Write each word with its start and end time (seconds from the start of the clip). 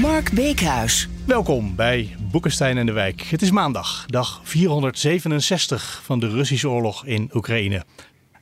Mark 0.00 0.32
Beekhuis. 0.32 1.08
Welkom 1.26 1.76
bij 1.76 2.16
Boekenstein 2.30 2.78
en 2.78 2.86
de 2.86 2.92
Wijk. 2.92 3.20
Het 3.20 3.42
is 3.42 3.50
maandag, 3.50 4.04
dag 4.06 4.40
467 4.42 6.00
van 6.04 6.18
de 6.18 6.28
Russische 6.28 6.68
oorlog 6.68 7.06
in 7.06 7.30
Oekraïne. 7.34 7.84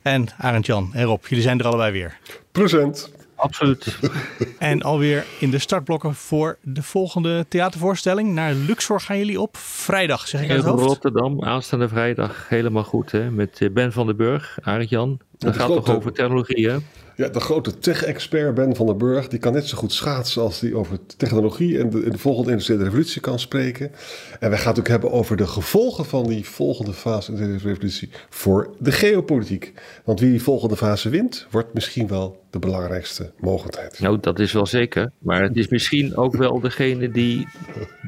En 0.01 0.27
Arend 0.37 0.65
Jan 0.65 0.89
en 0.93 1.03
Rob, 1.03 1.25
jullie 1.25 1.43
zijn 1.43 1.59
er 1.59 1.65
allebei 1.65 1.91
weer. 1.91 2.17
Present. 2.51 3.11
Absoluut. 3.35 3.97
En 4.59 4.81
alweer 4.81 5.25
in 5.39 5.51
de 5.51 5.59
startblokken 5.59 6.15
voor 6.15 6.57
de 6.61 6.83
volgende 6.83 7.45
theatervoorstelling. 7.47 8.33
Naar 8.33 8.53
Luxor 8.53 9.01
gaan 9.01 9.17
jullie 9.17 9.41
op 9.41 9.57
vrijdag, 9.57 10.27
zeg 10.27 10.41
ik 10.41 10.49
uit 10.49 10.59
In 10.59 10.65
het 10.65 10.73
hoofd. 10.73 10.85
Rotterdam, 10.85 11.43
aanstaande 11.43 11.87
vrijdag, 11.87 12.49
helemaal 12.49 12.83
goed 12.83 13.11
hè. 13.11 13.31
Met 13.31 13.61
eh, 13.61 13.69
Ben 13.69 13.91
van 13.91 14.05
den 14.05 14.17
Burg, 14.17 14.57
Arend 14.61 14.89
Jan. 14.89 15.19
Dat 15.37 15.53
de 15.53 15.59
gaat 15.59 15.67
toch 15.67 15.89
over 15.89 16.13
technologie 16.13 16.69
hè? 16.69 16.77
Ja, 17.17 17.27
de 17.27 17.39
grote 17.39 17.77
tech-expert 17.77 18.53
Ben 18.53 18.75
van 18.75 18.85
den 18.85 18.97
Burg, 18.97 19.27
die 19.27 19.39
kan 19.39 19.53
net 19.53 19.67
zo 19.67 19.77
goed 19.77 19.91
schaatsen 19.91 20.41
als 20.41 20.59
die 20.59 20.75
over 20.75 20.99
technologie 21.17 21.79
en 21.79 21.89
de, 21.89 22.03
en 22.03 22.11
de 22.11 22.17
volgende 22.17 22.51
industriële 22.51 22.83
revolutie 22.83 23.21
kan 23.21 23.39
spreken. 23.39 23.91
En 24.39 24.49
wij 24.49 24.59
gaan 24.59 24.69
het 24.69 24.79
ook 24.79 24.87
hebben 24.87 25.11
over 25.11 25.37
de 25.37 25.47
gevolgen 25.47 26.05
van 26.05 26.27
die 26.27 26.45
volgende 26.45 26.93
fase 26.93 27.31
in 27.31 27.37
de 27.37 27.43
industriële 27.43 27.73
revolutie 27.73 28.09
voor 28.29 28.75
de 28.79 28.91
geopolitiek. 28.91 29.73
Want 30.03 30.19
wie 30.19 30.29
die 30.29 30.41
volgende 30.41 30.77
fase 30.77 31.09
wint, 31.09 31.47
wordt 31.51 31.73
misschien 31.73 32.07
wel 32.07 32.43
de 32.49 32.59
belangrijkste 32.59 33.31
mogendheid. 33.39 33.99
Nou, 33.99 34.17
dat 34.21 34.39
is 34.39 34.51
wel 34.51 34.65
zeker. 34.65 35.11
Maar 35.17 35.43
het 35.43 35.57
is 35.57 35.67
misschien 35.67 36.15
ook 36.15 36.35
wel 36.35 36.59
degene 36.59 37.11
die 37.11 37.47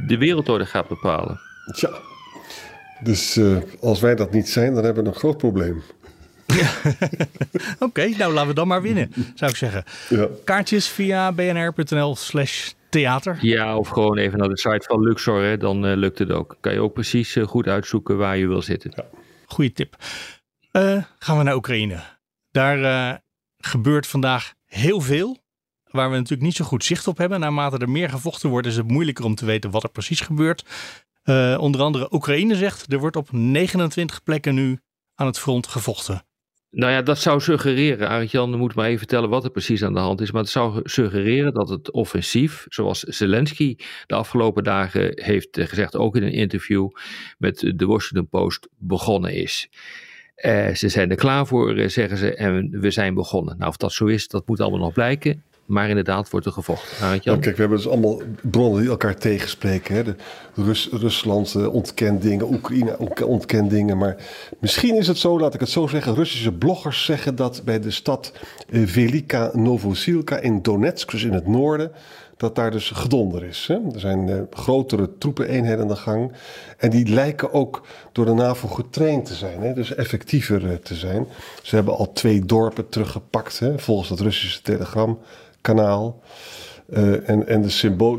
de 0.07 0.17
wereldorde 0.17 0.66
gaat 0.66 0.88
bepalen. 0.88 1.39
Tja, 1.71 1.99
dus 3.03 3.38
eh, 3.38 3.57
als 3.79 3.99
wij 3.99 4.16
dat 4.16 4.31
niet 4.31 4.49
zijn, 4.49 4.73
dan 4.73 4.83
hebben 4.83 5.03
we 5.03 5.09
een 5.09 5.16
groot 5.16 5.38
probleem. 5.38 5.81
Oké, 7.80 8.08
nou 8.08 8.33
laten 8.33 8.47
we 8.47 8.53
dan 8.53 8.67
maar 8.67 8.81
winnen, 8.81 9.14
zou 9.36 9.52
ik 9.52 9.58
zeggen. 9.58 9.83
Ja. 10.09 10.28
Kaartjes 10.44 10.88
via 10.88 11.31
bnr.nl 11.31 12.16
slash 12.16 12.72
theater. 12.89 13.38
Ja, 13.41 13.78
of 13.78 13.88
gewoon 13.88 14.17
even 14.17 14.39
naar 14.39 14.50
de 14.50 14.58
site 14.58 14.86
van 14.88 15.03
Luxor, 15.03 15.44
hè, 15.44 15.58
dan 15.58 15.86
eh, 15.86 15.95
lukt 15.95 16.19
het 16.19 16.31
ook. 16.31 16.58
Kan 16.59 16.73
je 16.73 16.81
ook 16.81 16.94
precies 16.94 17.36
eh, 17.36 17.47
goed 17.47 17.67
uitzoeken 17.67 18.17
waar 18.17 18.38
je 18.38 18.47
wil 18.47 18.61
zitten. 18.61 18.94
Goeie 19.45 19.72
tip. 19.72 19.95
Eh, 20.72 21.03
gaan 21.19 21.38
we 21.38 21.44
naar 21.44 21.56
Oekraïne. 21.56 22.00
Daar 22.52 22.84
eh, 22.84 23.17
gebeurt 23.58 24.08
vandaag 24.08 24.53
heel 24.66 25.02
veel. 25.02 25.38
Waar 25.84 26.09
we 26.09 26.16
natuurlijk 26.16 26.41
niet 26.41 26.56
zo 26.56 26.66
goed 26.66 26.84
zicht 26.84 27.08
op 27.08 27.17
hebben. 27.17 27.39
Naarmate 27.39 27.78
er 27.78 27.89
meer 27.89 28.09
gevochten 28.09 28.50
wordt, 28.50 28.67
is 28.67 28.78
het 28.78 28.88
moeilijker 28.88 29.25
om 29.25 29.36
te 29.36 29.45
weten 29.45 29.72
wat 29.72 29.84
er 29.84 29.89
precies 29.89 30.22
gebeurt. 30.22 30.66
Eh, 31.23 31.58
onder 31.59 31.81
andere 31.81 32.13
Oekraïne 32.13 32.56
zegt, 32.56 32.94
er 32.94 33.00
wordt 33.00 33.16
op 33.16 33.31
29 33.31 34.23
plekken 34.23 34.56
nu 34.56 34.80
aan 35.16 35.25
het 35.25 35.39
front 35.39 35.67
gevochten. 35.67 36.23
Nou 36.72 36.92
ja, 36.92 37.02
dat 37.02 37.20
zou 37.20 37.42
suggereren, 37.42 38.09
Arend-Jan 38.09 38.58
moet 38.58 38.75
maar 38.75 38.86
even 38.86 38.98
vertellen 38.98 39.30
wat 39.30 39.44
er 39.44 39.50
precies 39.50 39.84
aan 39.84 39.94
de 39.94 40.00
hand 40.00 40.22
is. 40.22 40.31
Maar 40.31 40.42
het 40.42 40.52
zou 40.52 40.80
suggereren 40.84 41.53
dat 41.53 41.70
het 41.70 41.92
offensief, 41.92 42.66
zoals 42.70 43.00
Zelensky 43.00 43.75
de 44.06 44.16
afgelopen 44.16 44.64
dagen 44.64 45.12
heeft 45.23 45.47
gezegd, 45.52 45.95
ook 45.95 46.16
in 46.16 46.23
een 46.23 46.31
interview 46.31 46.90
met 47.38 47.73
de 47.75 47.86
Washington 47.86 48.28
Post, 48.28 48.67
begonnen 48.78 49.34
is. 49.34 49.69
Eh, 50.35 50.74
ze 50.74 50.90
zijn 50.90 51.09
er 51.09 51.16
klaar 51.16 51.47
voor, 51.47 51.75
eh, 51.75 51.88
zeggen 51.88 52.18
ze, 52.18 52.35
en 52.35 52.79
we 52.79 52.91
zijn 52.91 53.13
begonnen. 53.13 53.58
Nou, 53.58 53.69
of 53.69 53.78
dat 53.78 53.91
zo 53.91 54.06
is, 54.06 54.28
dat 54.28 54.47
moet 54.47 54.59
allemaal 54.59 54.79
nog 54.79 54.94
blijken. 54.94 55.44
Maar 55.69 55.90
inderdaad 55.90 56.30
wordt 56.30 56.46
er 56.46 56.52
gevochten. 56.52 56.97
Nou, 57.02 57.19
kijk, 57.19 57.44
we 57.56 57.62
hebben 57.62 57.78
dus 57.78 57.88
allemaal 57.88 58.22
bronnen 58.41 58.81
die 58.81 58.90
elkaar 58.90 59.16
tegenspreken. 59.16 59.96
Hè? 59.96 60.03
De 60.03 60.16
Rus, 60.53 60.90
Rusland 60.91 61.56
eh, 61.56 61.74
ontkent 61.74 62.22
dingen, 62.22 62.52
Oekraïne 62.53 62.97
ontk- 62.97 63.28
ontkent 63.28 63.69
dingen. 63.69 63.97
Maar 63.97 64.16
misschien 64.59 64.96
is 64.96 65.08
het 65.08 65.18
zo, 65.18 65.40
laat 65.40 65.53
ik 65.53 65.59
het 65.59 65.69
zo 65.69 65.88
zeggen. 65.88 66.16
Russische 66.16 66.52
bloggers 66.52 67.06
zeggen 67.06 67.35
dat 67.35 67.62
bij 67.66 67.79
de 67.79 67.91
stad 67.91 68.34
eh, 68.69 68.81
Velika 68.85 69.50
Novosilka 69.53 70.38
in 70.40 70.62
Donetsk, 70.62 71.12
dus 71.12 71.24
in 71.24 71.34
het 71.34 71.47
noorden, 71.47 71.91
dat 72.39 72.55
daar 72.55 72.72
dus 72.72 72.89
gedonder 72.89 73.44
is. 73.44 73.66
Hè? 73.67 73.73
Er 73.94 74.00
zijn 74.00 74.29
eh, 74.29 74.41
grotere 74.51 75.17
troepeneenheden 75.17 75.81
aan 75.81 75.88
de 75.88 75.95
gang. 75.95 76.31
En 76.77 76.89
die 76.89 77.07
lijken 77.09 77.53
ook 77.53 77.88
door 78.11 78.25
de 78.25 78.33
NAVO 78.33 78.67
getraind 78.67 79.25
te 79.25 79.33
zijn. 79.33 79.61
Hè? 79.61 79.73
Dus 79.73 79.95
effectiever 79.95 80.69
eh, 80.69 80.75
te 80.75 80.95
zijn. 80.95 81.28
Ze 81.63 81.75
hebben 81.75 81.97
al 81.97 82.11
twee 82.13 82.45
dorpen 82.45 82.89
teruggepakt, 82.89 83.59
hè? 83.59 83.79
volgens 83.79 84.09
het 84.09 84.19
Russische 84.19 84.61
telegramkanaal. 84.61 86.22
Eh, 86.89 87.29
en, 87.29 87.47
en 87.47 87.61
de 87.61 87.69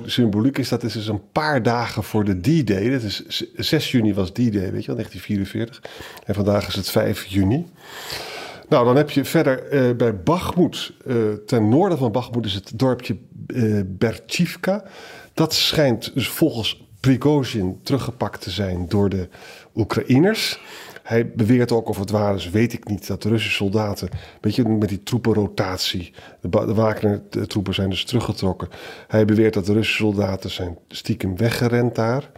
symboliek 0.06 0.58
is 0.58 0.68
dat 0.68 0.82
het 0.82 0.94
is 0.94 1.06
een 1.08 1.30
paar 1.32 1.62
dagen 1.62 2.02
voor 2.02 2.24
de 2.24 2.40
D-Day. 2.40 2.90
Dat 2.90 3.02
is 3.02 3.26
z- 3.28 3.44
6 3.56 3.90
juni 3.90 4.14
was 4.14 4.30
D-Day, 4.30 4.50
weet 4.72 4.84
je 4.84 4.94
wel, 4.94 4.96
1944. 4.96 5.82
En 6.24 6.34
vandaag 6.34 6.66
is 6.68 6.74
het 6.74 6.90
5 6.90 7.24
juni. 7.24 7.66
Nou, 8.70 8.84
dan 8.84 8.96
heb 8.96 9.10
je 9.10 9.24
verder 9.24 9.68
eh, 9.68 9.96
bij 9.96 10.22
Bachmoed, 10.22 10.92
eh, 11.06 11.16
ten 11.46 11.68
noorden 11.68 11.98
van 11.98 12.12
Bachmoed 12.12 12.46
is 12.46 12.54
het 12.54 12.72
dorpje 12.74 13.16
eh 13.46 13.80
Berchivka. 13.86 14.84
Dat 15.34 15.54
schijnt 15.54 16.14
dus 16.14 16.28
volgens 16.28 16.88
Prigozhin 17.00 17.80
teruggepakt 17.82 18.40
te 18.40 18.50
zijn 18.50 18.88
door 18.88 19.08
de 19.08 19.28
Oekraïners. 19.74 20.60
Hij 21.10 21.30
beweert 21.30 21.72
ook, 21.72 21.88
of 21.88 21.98
het 21.98 22.10
waar 22.10 22.34
is, 22.34 22.50
weet 22.50 22.72
ik 22.72 22.88
niet, 22.88 23.06
dat 23.06 23.22
de 23.22 23.28
Russische 23.28 23.56
soldaten, 23.56 24.08
weet 24.40 24.54
je, 24.54 24.68
met 24.68 24.88
die 24.88 25.02
troepenrotatie, 25.02 26.12
de, 26.40 26.48
de 26.48 26.74
Wagner-troepen 26.74 27.74
zijn 27.74 27.90
dus 27.90 28.04
teruggetrokken. 28.04 28.68
Hij 29.08 29.24
beweert 29.24 29.54
dat 29.54 29.66
de 29.66 29.72
Russische 29.72 30.02
soldaten 30.02 30.50
zijn 30.50 30.78
stiekem 30.88 31.36
weggerend 31.36 31.94
daar. 31.94 32.30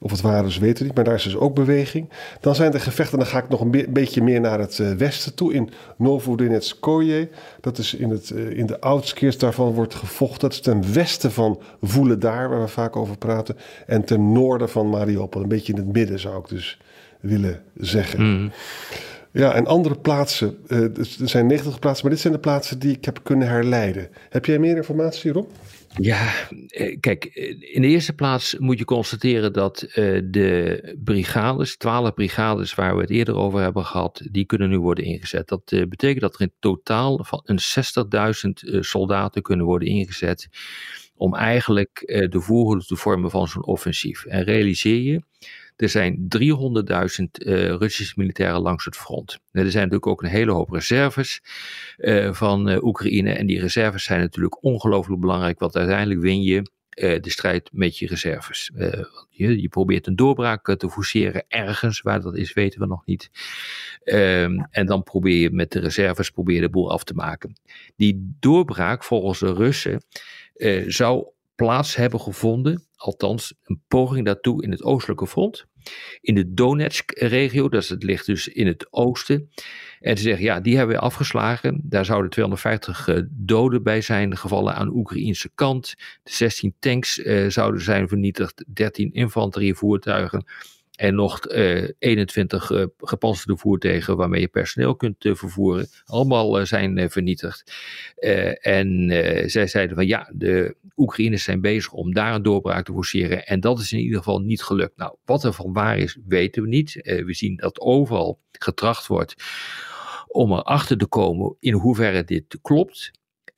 Of 0.00 0.10
het 0.10 0.20
waar 0.20 0.46
is, 0.46 0.58
weten 0.58 0.78
we 0.78 0.84
niet, 0.84 0.94
maar 0.94 1.04
daar 1.04 1.14
is 1.14 1.22
dus 1.22 1.36
ook 1.36 1.54
beweging. 1.54 2.08
Dan 2.40 2.54
zijn 2.54 2.72
er 2.72 2.80
gevechten, 2.80 3.18
dan 3.18 3.26
ga 3.26 3.38
ik 3.38 3.48
nog 3.48 3.60
een 3.60 3.70
be- 3.70 3.86
beetje 3.88 4.22
meer 4.22 4.40
naar 4.40 4.58
het 4.58 4.78
eh, 4.78 4.92
westen 4.92 5.34
toe, 5.34 5.52
in 5.52 5.70
Novodonetskoye. 5.96 7.28
Dat 7.60 7.78
is 7.78 7.94
in, 7.94 8.10
het, 8.10 8.30
eh, 8.30 8.50
in 8.50 8.66
de 8.66 8.80
outskirts, 8.80 9.38
daarvan 9.38 9.72
wordt 9.72 9.94
gevochten. 9.94 10.40
Dat 10.40 10.52
is 10.52 10.60
ten 10.60 10.92
westen 10.92 11.32
van 11.32 11.60
Voeledaar, 11.82 12.48
waar 12.48 12.60
we 12.60 12.68
vaak 12.68 12.96
over 12.96 13.18
praten. 13.18 13.56
En 13.86 14.04
ten 14.04 14.32
noorden 14.32 14.68
van 14.68 14.88
Mariupol, 14.88 15.42
een 15.42 15.48
beetje 15.48 15.72
in 15.72 15.78
het 15.78 15.92
midden 15.92 16.20
zou 16.20 16.38
ik 16.38 16.48
dus 16.48 16.78
willen 17.20 17.62
zeggen. 17.76 18.52
Ja, 19.32 19.54
en 19.54 19.66
andere 19.66 19.98
plaatsen, 19.98 20.56
eh, 20.66 20.84
dus 20.92 21.20
er 21.20 21.28
zijn 21.28 21.46
90 21.46 21.78
plaatsen, 21.78 22.04
maar 22.04 22.14
dit 22.14 22.22
zijn 22.22 22.32
de 22.32 22.40
plaatsen 22.40 22.78
die 22.78 22.96
ik 22.96 23.04
heb 23.04 23.20
kunnen 23.22 23.48
herleiden. 23.48 24.08
Heb 24.28 24.44
jij 24.44 24.58
meer 24.58 24.76
informatie, 24.76 25.32
Rob? 25.32 25.50
Ja, 25.96 26.32
eh, 26.68 26.96
kijk, 27.00 27.24
in 27.60 27.82
de 27.82 27.88
eerste 27.88 28.12
plaats 28.12 28.56
moet 28.58 28.78
je 28.78 28.84
constateren 28.84 29.52
dat 29.52 29.82
eh, 29.82 30.20
de 30.24 30.96
brigades, 31.04 31.76
twaalf 31.76 32.14
brigades 32.14 32.74
waar 32.74 32.94
we 32.94 33.00
het 33.00 33.10
eerder 33.10 33.34
over 33.34 33.60
hebben 33.60 33.84
gehad, 33.84 34.22
die 34.30 34.44
kunnen 34.44 34.68
nu 34.68 34.78
worden 34.78 35.04
ingezet. 35.04 35.48
Dat 35.48 35.72
eh, 35.72 35.86
betekent 35.86 36.20
dat 36.20 36.34
er 36.34 36.40
in 36.40 36.52
totaal 36.58 37.24
van 37.24 37.40
een 37.44 37.58
60.000 37.60 38.68
eh, 38.68 38.82
soldaten 38.82 39.42
kunnen 39.42 39.66
worden 39.66 39.88
ingezet 39.88 40.48
om 41.18 41.34
eigenlijk 41.34 42.00
eh, 42.00 42.30
de 42.30 42.40
voorhoede 42.40 42.84
te 42.84 42.96
vormen 42.96 43.30
van 43.30 43.48
zo'n 43.48 43.66
offensief. 43.66 44.24
En 44.24 44.44
realiseer 44.44 45.00
je, 45.00 45.22
er 45.78 45.88
zijn 45.88 46.28
300.000 46.38 47.24
eh, 47.30 47.68
Russische 47.68 48.14
militairen 48.16 48.60
langs 48.60 48.84
het 48.84 48.96
front. 48.96 49.38
Er 49.50 49.70
zijn 49.70 49.84
natuurlijk 49.84 50.06
ook 50.06 50.22
een 50.22 50.28
hele 50.28 50.52
hoop 50.52 50.70
reserves 50.70 51.42
eh, 51.96 52.32
van 52.32 52.68
eh, 52.68 52.82
Oekraïne. 52.82 53.32
En 53.32 53.46
die 53.46 53.60
reserves 53.60 54.04
zijn 54.04 54.20
natuurlijk 54.20 54.64
ongelooflijk 54.64 55.20
belangrijk, 55.20 55.58
want 55.58 55.76
uiteindelijk 55.76 56.20
win 56.20 56.42
je 56.42 56.76
de 56.98 57.30
strijd 57.30 57.70
met 57.72 57.98
je 57.98 58.06
reserves. 58.06 58.70
Je, 59.30 59.60
je 59.60 59.68
probeert 59.68 60.06
een 60.06 60.16
doorbraak 60.16 60.76
te 60.76 60.90
forceren 60.90 61.44
ergens, 61.48 62.00
waar 62.00 62.20
dat 62.20 62.36
is 62.36 62.52
weten 62.52 62.80
we 62.80 62.86
nog 62.86 63.06
niet. 63.06 63.30
Ehm, 64.04 64.58
en 64.70 64.86
dan 64.86 65.02
probeer 65.02 65.36
je 65.36 65.50
met 65.50 65.72
de 65.72 65.78
reserves 65.78 66.30
probeer 66.30 66.60
de 66.60 66.70
boel 66.70 66.90
af 66.90 67.04
te 67.04 67.14
maken. 67.14 67.60
Die 67.96 68.36
doorbraak 68.40 69.04
volgens 69.04 69.38
de 69.38 69.52
Russen 69.52 70.02
eh, 70.54 70.84
zou 70.86 71.26
plaats 71.54 71.96
hebben 71.96 72.20
gevonden, 72.20 72.86
althans 72.96 73.54
een 73.62 73.82
poging 73.88 74.26
daartoe 74.26 74.62
in 74.62 74.70
het 74.70 74.82
oostelijke 74.82 75.26
front. 75.26 75.66
In 76.20 76.34
de 76.34 76.54
Donetsk-regio, 76.54 77.68
dat 77.68 77.96
ligt 77.98 78.26
dus 78.26 78.48
in 78.48 78.66
het 78.66 78.86
oosten. 78.90 79.50
En 80.00 80.16
ze 80.16 80.22
zeggen, 80.22 80.44
ja, 80.44 80.60
die 80.60 80.76
hebben 80.76 80.96
we 80.96 81.02
afgeslagen. 81.02 81.80
Daar 81.84 82.04
zouden 82.04 82.30
250 82.30 83.08
eh, 83.08 83.20
doden 83.30 83.82
bij 83.82 84.00
zijn 84.00 84.36
gevallen 84.36 84.74
aan 84.74 84.86
de 84.86 84.94
Oekraïnse 84.94 85.50
kant. 85.54 85.94
De 86.22 86.32
16 86.32 86.74
tanks 86.78 87.22
eh, 87.22 87.48
zouden 87.48 87.80
zijn 87.80 88.08
vernietigd, 88.08 88.64
13 88.72 89.12
infanterievoertuigen. 89.12 90.44
En 90.98 91.14
nog 91.14 91.46
eh 91.46 91.88
21 91.98 92.70
eh, 92.70 92.84
gepantserde 92.98 93.56
voertuigen 93.56 94.16
waarmee 94.16 94.40
je 94.40 94.48
personeel 94.48 94.96
kunt 94.96 95.24
eh, 95.24 95.34
vervoeren. 95.34 95.88
Allemaal 96.04 96.58
eh, 96.58 96.64
zijn 96.64 96.98
eh, 96.98 97.08
vernietigd. 97.08 97.72
Eh, 98.16 98.66
en 98.66 99.10
eh, 99.10 99.48
zij 99.48 99.66
zeiden 99.66 99.96
van 99.96 100.06
ja, 100.06 100.30
de 100.34 100.76
Oekraïners 100.96 101.44
zijn 101.44 101.60
bezig 101.60 101.92
om 101.92 102.14
daar 102.14 102.34
een 102.34 102.42
doorbraak 102.42 102.84
te 102.84 102.92
forceren. 102.92 103.46
En 103.46 103.60
dat 103.60 103.78
is 103.78 103.92
in 103.92 103.98
ieder 103.98 104.18
geval 104.18 104.40
niet 104.40 104.62
gelukt. 104.62 104.96
Nou, 104.96 105.14
wat 105.24 105.44
er 105.44 105.52
van 105.52 105.72
waar 105.72 105.98
is, 105.98 106.18
weten 106.26 106.62
we 106.62 106.68
niet. 106.68 106.92
we 107.02 107.34
zien 107.34 107.56
dat 107.56 107.80
overal 107.80 108.40
getracht 108.52 109.06
wordt 109.06 109.34
om 110.28 110.52
erachter 110.52 110.98
te 110.98 111.06
komen 111.06 111.56
in 111.60 111.72
hoeverre 111.72 112.24
dit 112.24 112.58
klopt. 112.62 113.10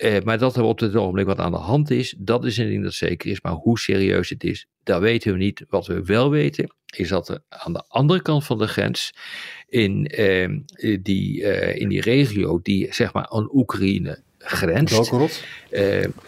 Uh, 0.03 0.21
maar 0.25 0.39
dat 0.39 0.57
er 0.57 0.63
op 0.63 0.79
dit 0.79 0.97
ogenblik 0.97 1.27
wat 1.27 1.39
aan 1.39 1.53
de 1.53 1.59
hand 1.59 1.91
is, 1.91 2.15
dat 2.19 2.45
is 2.45 2.57
een 2.57 2.69
ding 2.69 2.83
dat 2.83 2.93
zeker 2.93 3.31
is. 3.31 3.41
Maar 3.41 3.53
hoe 3.53 3.79
serieus 3.79 4.29
het 4.29 4.45
is, 4.45 4.67
dat 4.83 5.01
weten 5.01 5.33
we 5.33 5.39
niet. 5.39 5.65
Wat 5.69 5.87
we 5.87 6.05
wel 6.05 6.31
weten, 6.31 6.75
is 6.97 7.09
dat 7.09 7.29
er 7.29 7.43
aan 7.49 7.73
de 7.73 7.85
andere 7.89 8.23
kant 8.23 8.45
van 8.45 8.59
de 8.59 8.67
grens, 8.67 9.15
in, 9.69 10.21
uh, 10.21 10.59
die, 11.03 11.41
uh, 11.41 11.77
in 11.77 11.89
die 11.89 12.01
regio 12.01 12.61
die 12.63 12.95
zeg 12.95 13.13
maar 13.13 13.29
aan 13.29 13.49
Oekraïne 13.53 14.23
grenst. 14.39 14.95
Belgorod. 14.95 15.45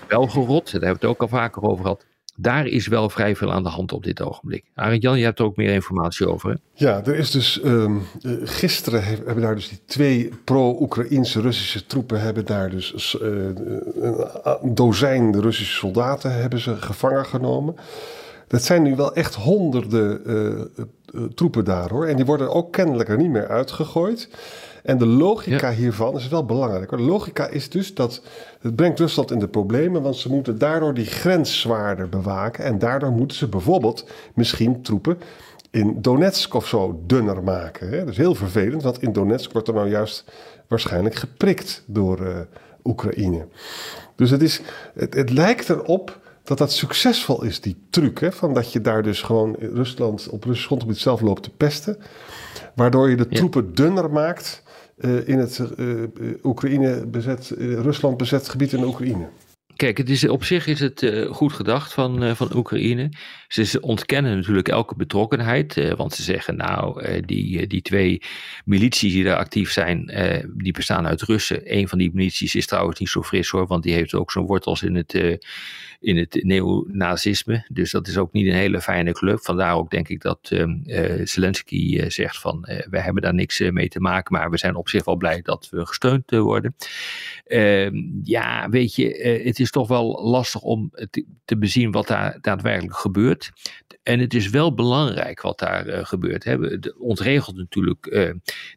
Belgorod, 0.08 0.64
daar 0.64 0.72
hebben 0.72 1.00
we 1.00 1.06
het 1.06 1.16
ook 1.16 1.20
al 1.22 1.28
vaker 1.28 1.62
over 1.62 1.82
gehad 1.82 2.06
daar 2.42 2.66
is 2.66 2.86
wel 2.86 3.10
vrij 3.10 3.36
veel 3.36 3.52
aan 3.52 3.62
de 3.62 3.68
hand 3.68 3.92
op 3.92 4.04
dit 4.04 4.22
ogenblik. 4.22 4.64
Arend 4.74 5.02
Jan, 5.02 5.18
je 5.18 5.24
hebt 5.24 5.38
er 5.38 5.44
ook 5.44 5.56
meer 5.56 5.72
informatie 5.72 6.28
over. 6.28 6.50
Hè? 6.50 6.56
Ja, 6.74 7.04
er 7.04 7.14
is 7.14 7.30
dus 7.30 7.64
um, 7.64 8.02
gisteren 8.42 9.04
hebben 9.04 9.40
daar 9.40 9.54
dus 9.54 9.68
die 9.68 9.80
twee 9.86 10.30
pro-Oekraïnse 10.44 11.40
Russische 11.40 11.86
troepen 11.86 12.20
hebben 12.20 12.44
daar 12.44 12.70
dus 12.70 13.18
uh, 13.22 13.28
een 14.62 14.74
dozijn 14.74 15.40
Russische 15.40 15.74
soldaten 15.74 16.34
hebben 16.34 16.58
ze 16.58 16.76
gevangen 16.76 17.26
genomen. 17.26 17.74
Dat 18.48 18.62
zijn 18.62 18.82
nu 18.82 18.96
wel 18.96 19.14
echt 19.14 19.34
honderden 19.34 20.20
uh, 20.26 21.24
troepen 21.34 21.64
daar 21.64 21.90
hoor. 21.90 22.06
En 22.06 22.16
die 22.16 22.24
worden 22.24 22.54
ook 22.54 22.72
kennelijk 22.72 23.08
er 23.08 23.16
niet 23.16 23.30
meer 23.30 23.48
uitgegooid. 23.48 24.28
En 24.82 24.98
de 24.98 25.06
logica 25.06 25.72
hiervan 25.72 26.16
is 26.16 26.28
wel 26.28 26.44
belangrijk. 26.44 26.90
De 26.90 27.00
logica 27.00 27.46
is 27.46 27.70
dus 27.70 27.94
dat 27.94 28.22
het 28.60 28.76
brengt 28.76 28.98
Rusland 28.98 29.30
in 29.30 29.38
de 29.38 29.48
problemen, 29.48 30.02
want 30.02 30.16
ze 30.16 30.28
moeten 30.28 30.58
daardoor 30.58 30.94
die 30.94 31.06
grens 31.06 31.60
zwaarder 31.60 32.08
bewaken. 32.08 32.64
En 32.64 32.78
daardoor 32.78 33.12
moeten 33.12 33.36
ze 33.36 33.48
bijvoorbeeld 33.48 34.06
misschien 34.34 34.82
troepen 34.82 35.18
in 35.70 35.98
Donetsk 36.00 36.54
of 36.54 36.66
zo 36.66 37.02
dunner 37.06 37.42
maken. 37.42 37.88
Hè? 37.88 37.98
Dat 37.98 38.08
is 38.08 38.16
heel 38.16 38.34
vervelend, 38.34 38.82
want 38.82 39.02
in 39.02 39.12
Donetsk 39.12 39.52
wordt 39.52 39.68
er 39.68 39.74
nou 39.74 39.88
juist 39.88 40.24
waarschijnlijk 40.68 41.14
geprikt 41.14 41.82
door 41.86 42.20
uh, 42.20 42.38
Oekraïne. 42.84 43.46
Dus 44.16 44.30
het, 44.30 44.42
is, 44.42 44.60
het, 44.94 45.14
het 45.14 45.30
lijkt 45.30 45.68
erop 45.68 46.20
dat 46.44 46.58
dat 46.58 46.72
succesvol 46.72 47.44
is, 47.44 47.60
die 47.60 47.76
truc. 47.90 48.18
Hè? 48.20 48.32
Van 48.32 48.54
dat 48.54 48.72
je 48.72 48.80
daar 48.80 49.02
dus 49.02 49.22
gewoon 49.22 49.56
Rusland 49.58 50.28
op 50.28 50.44
Russisch 50.44 50.66
grondgebied 50.66 50.98
zelf 50.98 51.20
loopt 51.20 51.42
te 51.42 51.50
pesten. 51.50 51.96
Waardoor 52.74 53.10
je 53.10 53.16
de 53.16 53.28
troepen 53.28 53.74
dunner 53.74 54.10
maakt 54.10 54.61
in 55.24 55.38
het 55.38 55.62
uh, 55.78 56.02
Oekraïne 56.42 57.06
bezet, 57.06 57.54
Rusland 57.58 58.16
bezet 58.16 58.48
gebied 58.48 58.72
in 58.72 58.84
Oekraïne. 58.84 59.28
Kijk, 59.76 59.98
het 59.98 60.10
is, 60.10 60.28
op 60.28 60.44
zich 60.44 60.66
is 60.66 60.80
het 60.80 61.12
goed 61.30 61.52
gedacht 61.52 61.92
van, 61.92 62.36
van 62.36 62.56
Oekraïne. 62.56 63.12
Ze 63.48 63.80
ontkennen 63.80 64.36
natuurlijk 64.36 64.68
elke 64.68 64.96
betrokkenheid. 64.96 65.94
Want 65.96 66.14
ze 66.14 66.22
zeggen, 66.22 66.56
nou, 66.56 67.20
die, 67.20 67.66
die 67.66 67.82
twee 67.82 68.22
milities 68.64 69.12
die 69.12 69.24
daar 69.24 69.36
actief 69.36 69.72
zijn, 69.72 70.12
die 70.56 70.72
bestaan 70.72 71.06
uit 71.06 71.22
Russen. 71.22 71.76
Een 71.76 71.88
van 71.88 71.98
die 71.98 72.10
milities 72.12 72.54
is 72.54 72.66
trouwens 72.66 72.98
niet 72.98 73.08
zo 73.08 73.22
fris 73.22 73.48
hoor, 73.48 73.66
want 73.66 73.82
die 73.82 73.94
heeft 73.94 74.14
ook 74.14 74.30
zo'n 74.30 74.46
wortels 74.46 74.82
in 74.82 74.94
het, 74.94 75.38
in 76.02 76.16
het 76.16 76.38
neonazisme. 76.42 77.66
Dus 77.68 77.90
dat 77.90 78.06
is 78.06 78.18
ook 78.18 78.32
niet 78.32 78.46
een 78.46 78.52
hele 78.52 78.80
fijne 78.80 79.12
club. 79.12 79.40
Vandaar 79.40 79.74
ook 79.74 79.90
denk 79.90 80.08
ik 80.08 80.20
dat 80.20 80.50
ehm, 80.50 81.24
Zelensky 81.24 82.08
zegt 82.08 82.38
van, 82.38 82.60
we 82.90 83.00
hebben 83.00 83.22
daar 83.22 83.34
niks 83.34 83.60
mee 83.60 83.88
te 83.88 84.00
maken, 84.00 84.34
maar 84.36 84.50
we 84.50 84.58
zijn 84.58 84.74
op 84.74 84.88
zich 84.88 85.04
wel 85.04 85.16
blij 85.16 85.42
dat 85.42 85.68
we 85.70 85.86
gesteund 85.86 86.30
worden. 86.30 86.74
Ehm, 87.44 87.94
ja, 88.22 88.68
weet 88.68 88.94
je, 88.94 89.40
het 89.44 89.58
is 89.60 89.70
toch 89.70 89.88
wel 89.88 90.22
lastig 90.22 90.60
om 90.60 90.90
te, 91.10 91.26
te 91.44 91.58
bezien 91.58 91.90
wat 91.90 92.06
daar 92.06 92.38
daadwerkelijk 92.40 92.96
gebeurt. 92.96 93.50
En 94.02 94.18
het 94.18 94.34
is 94.34 94.50
wel 94.50 94.74
belangrijk 94.74 95.40
wat 95.40 95.58
daar 95.58 96.06
gebeurt. 96.06 96.44
Het 96.44 96.94
ontregelt 96.98 97.56
natuurlijk 97.56 98.04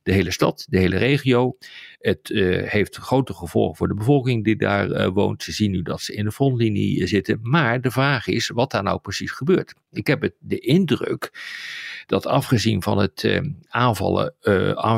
de 0.03 0.11
hele 0.11 0.31
stad, 0.31 0.65
de 0.69 0.79
hele 0.79 0.97
regio. 0.97 1.57
Het 2.05 2.29
uh, 2.29 2.69
heeft 2.69 2.95
grote 2.95 3.33
gevolgen 3.33 3.75
voor 3.75 3.87
de 3.87 3.93
bevolking 3.93 4.43
die 4.43 4.55
daar 4.55 5.11
woont. 5.11 5.43
Ze 5.43 5.51
zien 5.51 5.71
nu 5.71 5.81
dat 5.81 6.01
ze 6.01 6.13
in 6.13 6.25
de 6.25 6.31
frontlinie 6.31 7.07
zitten. 7.07 7.39
Maar 7.41 7.81
de 7.81 7.91
vraag 7.91 8.27
is 8.27 8.49
wat 8.49 8.71
daar 8.71 8.83
nou 8.83 8.99
precies 8.99 9.31
gebeurt. 9.31 9.73
Ik 9.91 10.07
heb 10.07 10.21
het, 10.21 10.33
de 10.39 10.59
indruk 10.59 11.31
dat 12.05 12.25
afgezien 12.25 12.81
van 12.83 12.97
het 12.97 13.41
aanvallen, 13.67 14.35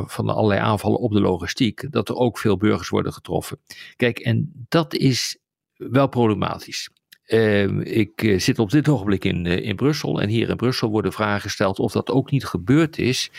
van 0.06 0.30
allerlei 0.30 0.60
aanvallen 0.60 1.00
op 1.00 1.12
de 1.12 1.22
logistiek, 1.22 1.92
dat 1.92 2.10
er 2.10 2.16
ook 2.16 2.38
veel 2.38 2.58
burgers 2.58 2.90
worden 2.90 3.14
getroffen. 3.14 3.60
Kijk, 3.96 4.20
en 4.20 4.66
dat 4.70 4.94
is 4.94 5.38
wel 5.78 6.08
problematisch. 6.08 6.90
Uh, 7.28 7.80
ik 7.80 8.22
uh, 8.22 8.40
zit 8.40 8.60
op 8.60 8.70
dit 8.70 8.90
ogenblik 8.90 9.26
in, 9.26 9.46
uh, 9.46 9.58
in 9.58 9.76
Brussel. 9.76 10.22
En 10.22 10.30
hier 10.30 10.50
in 10.50 10.56
Brussel 10.56 10.90
worden 10.90 11.14
vragen 11.14 11.42
gesteld 11.42 11.80
of 11.80 11.92
dat 11.92 12.10
ook 12.10 12.32
niet 12.32 12.46
gebeurd 12.46 12.98
is 12.98 13.32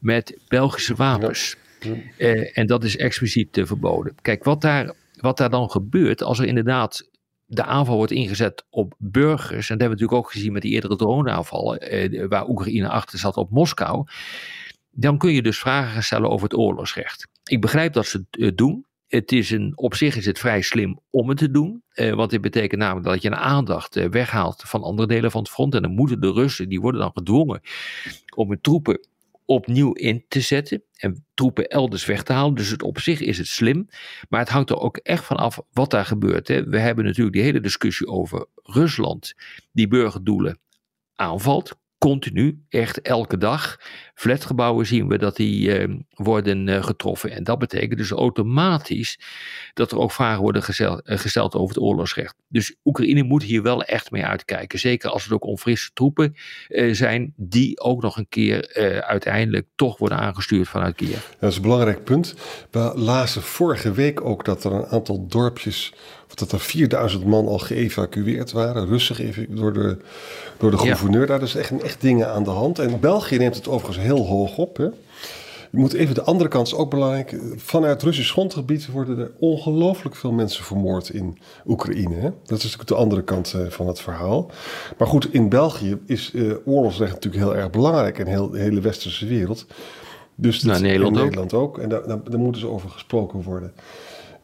met 0.00 0.40
Belgische 0.48 0.94
wapens. 0.94 1.56
Ja. 1.80 2.26
en 2.52 2.66
dat 2.66 2.84
is 2.84 2.96
expliciet 2.96 3.60
verboden. 3.62 4.14
Kijk, 4.22 4.44
wat 4.44 4.60
daar, 4.60 4.92
wat 5.20 5.36
daar 5.36 5.50
dan 5.50 5.70
gebeurt 5.70 6.22
als 6.22 6.38
er 6.38 6.46
inderdaad 6.46 7.10
de 7.50 7.64
aanval 7.64 7.96
wordt 7.96 8.12
ingezet 8.12 8.64
op 8.70 8.94
burgers. 8.98 9.70
En 9.70 9.78
dat 9.78 9.80
hebben 9.80 9.86
we 9.86 10.02
natuurlijk 10.02 10.18
ook 10.18 10.32
gezien 10.32 10.52
met 10.52 10.62
die 10.62 10.72
eerdere 10.72 10.96
droneaanvallen. 10.96 12.28
waar 12.28 12.48
Oekraïne 12.48 12.88
achter 12.88 13.18
zat 13.18 13.36
op 13.36 13.50
Moskou. 13.50 14.06
Dan 14.90 15.18
kun 15.18 15.32
je 15.32 15.42
dus 15.42 15.58
vragen 15.58 16.02
stellen 16.02 16.30
over 16.30 16.48
het 16.48 16.58
oorlogsrecht. 16.58 17.28
Ik 17.44 17.60
begrijp 17.60 17.92
dat 17.92 18.06
ze 18.06 18.24
het 18.30 18.58
doen. 18.58 18.84
Het 19.06 19.32
is 19.32 19.50
een, 19.50 19.72
op 19.74 19.94
zich 19.94 20.16
is 20.16 20.26
het 20.26 20.38
vrij 20.38 20.62
slim 20.62 21.00
om 21.10 21.28
het 21.28 21.38
te 21.38 21.50
doen. 21.50 21.82
Eh, 21.88 22.12
want 22.12 22.30
dit 22.30 22.40
betekent 22.40 22.80
namelijk 22.80 23.06
dat 23.06 23.22
je 23.22 23.28
een 23.28 23.36
aandacht 23.36 23.96
eh, 23.96 24.08
weghaalt 24.08 24.62
van 24.66 24.82
andere 24.82 25.08
delen 25.08 25.30
van 25.30 25.40
het 25.40 25.50
front. 25.50 25.74
En 25.74 25.82
dan 25.82 25.94
moeten 25.94 26.20
de 26.20 26.32
Russen, 26.32 26.68
die 26.68 26.80
worden 26.80 27.00
dan 27.00 27.10
gedwongen 27.14 27.60
om 28.34 28.48
hun 28.48 28.60
troepen 28.60 29.08
opnieuw 29.50 29.92
in 29.92 30.24
te 30.28 30.40
zetten. 30.40 30.82
En 30.96 31.26
troepen 31.34 31.68
elders 31.68 32.06
weg 32.06 32.22
te 32.22 32.32
halen. 32.32 32.54
Dus 32.54 32.70
het, 32.70 32.82
op 32.82 32.98
zich 32.98 33.20
is 33.20 33.38
het 33.38 33.46
slim. 33.46 33.88
Maar 34.28 34.40
het 34.40 34.48
hangt 34.48 34.70
er 34.70 34.78
ook 34.78 34.96
echt 34.96 35.24
van 35.24 35.36
af 35.36 35.60
wat 35.72 35.90
daar 35.90 36.04
gebeurt. 36.04 36.48
Hè. 36.48 36.64
We 36.64 36.78
hebben 36.78 37.04
natuurlijk 37.04 37.34
die 37.34 37.44
hele 37.44 37.60
discussie 37.60 38.06
over 38.06 38.46
Rusland. 38.54 39.34
Die 39.72 39.88
burgerdoelen 39.88 40.58
aanvalt 41.14 41.78
continu, 42.00 42.64
echt 42.68 43.00
elke 43.00 43.38
dag. 43.38 43.80
Flatgebouwen 44.14 44.86
zien 44.86 45.08
we 45.08 45.18
dat 45.18 45.36
die 45.36 45.86
uh, 45.88 45.96
worden 46.10 46.66
uh, 46.66 46.82
getroffen. 46.82 47.30
En 47.30 47.44
dat 47.44 47.58
betekent 47.58 47.98
dus 47.98 48.10
automatisch 48.10 49.20
dat 49.74 49.92
er 49.92 49.98
ook 49.98 50.12
vragen 50.12 50.42
worden 50.42 50.62
gesteld, 50.62 51.08
uh, 51.08 51.18
gesteld 51.18 51.54
over 51.54 51.74
het 51.74 51.84
oorlogsrecht. 51.84 52.34
Dus 52.48 52.76
Oekraïne 52.84 53.22
moet 53.22 53.42
hier 53.42 53.62
wel 53.62 53.82
echt 53.82 54.10
mee 54.10 54.24
uitkijken. 54.24 54.78
Zeker 54.78 55.10
als 55.10 55.24
het 55.24 55.32
ook 55.32 55.44
onfrisse 55.44 55.90
troepen 55.92 56.34
zijn, 56.90 57.32
die 57.36 57.80
ook 57.80 58.02
nog 58.02 58.16
een 58.16 58.28
keer 58.28 58.74
uiteindelijk 59.02 59.66
toch 59.74 59.98
worden 59.98 60.18
aangestuurd 60.18 60.68
vanuit 60.68 60.94
Kiev. 60.94 61.26
Dat 61.38 61.50
is 61.50 61.56
een 61.56 61.62
belangrijk 61.62 62.04
punt. 62.04 62.34
We 62.70 62.92
lazen 62.94 63.42
vorige 63.42 63.92
week 63.92 64.24
ook 64.24 64.44
dat 64.44 64.64
er 64.64 64.72
een 64.72 64.86
aantal 64.86 65.26
dorpjes 65.26 65.92
dat 66.34 66.52
er 66.52 66.60
4000 66.60 67.24
man 67.24 67.46
al 67.46 67.58
geëvacueerd 67.58 68.52
waren, 68.52 68.86
Russen 68.86 69.34
door 69.48 69.72
de, 69.72 69.96
door 70.58 70.70
de 70.70 70.78
gouverneur. 70.78 71.26
Daar 71.26 71.42
is 71.42 71.54
echt, 71.54 71.82
echt 71.82 72.00
dingen 72.00 72.32
aan 72.32 72.44
de 72.44 72.50
hand. 72.50 72.78
En 72.78 73.00
België 73.00 73.36
neemt 73.36 73.54
het 73.54 73.68
overigens 73.68 74.04
heel 74.04 74.26
hoog 74.26 74.56
op. 74.56 74.76
Hè. 74.76 74.88
Je 75.70 75.78
moet 75.78 75.92
even 75.92 76.14
de 76.14 76.22
andere 76.22 76.48
kant 76.48 76.66
is 76.66 76.74
ook 76.74 76.90
belangrijk. 76.90 77.36
Vanuit 77.56 78.02
Russisch 78.02 78.32
grondgebied 78.32 78.86
worden 78.86 79.18
er 79.18 79.30
ongelooflijk 79.38 80.16
veel 80.16 80.32
mensen 80.32 80.64
vermoord 80.64 81.08
in 81.08 81.38
Oekraïne. 81.66 82.14
Hè? 82.14 82.30
Dat 82.44 82.58
is 82.58 82.62
natuurlijk 82.62 82.88
de 82.88 82.94
andere 82.94 83.22
kant 83.22 83.54
uh, 83.56 83.66
van 83.66 83.86
het 83.86 84.00
verhaal. 84.00 84.50
Maar 84.98 85.08
goed, 85.08 85.32
in 85.32 85.48
België 85.48 85.98
is 86.06 86.30
uh, 86.34 86.54
oorlogsrecht 86.64 87.12
natuurlijk 87.12 87.42
heel 87.42 87.56
erg 87.56 87.70
belangrijk 87.70 88.18
in 88.18 88.26
heel, 88.26 88.50
de 88.50 88.58
hele 88.58 88.80
westerse 88.80 89.26
wereld. 89.26 89.66
Dus 90.34 90.62
nou, 90.62 90.80
Nederland, 90.80 91.16
in 91.16 91.22
Nederland 91.22 91.54
ook. 91.54 91.78
En 91.78 91.88
daar, 91.88 92.06
daar, 92.06 92.24
daar 92.24 92.40
moeten 92.40 92.60
ze 92.60 92.68
over 92.68 92.90
gesproken 92.90 93.42
worden. 93.42 93.72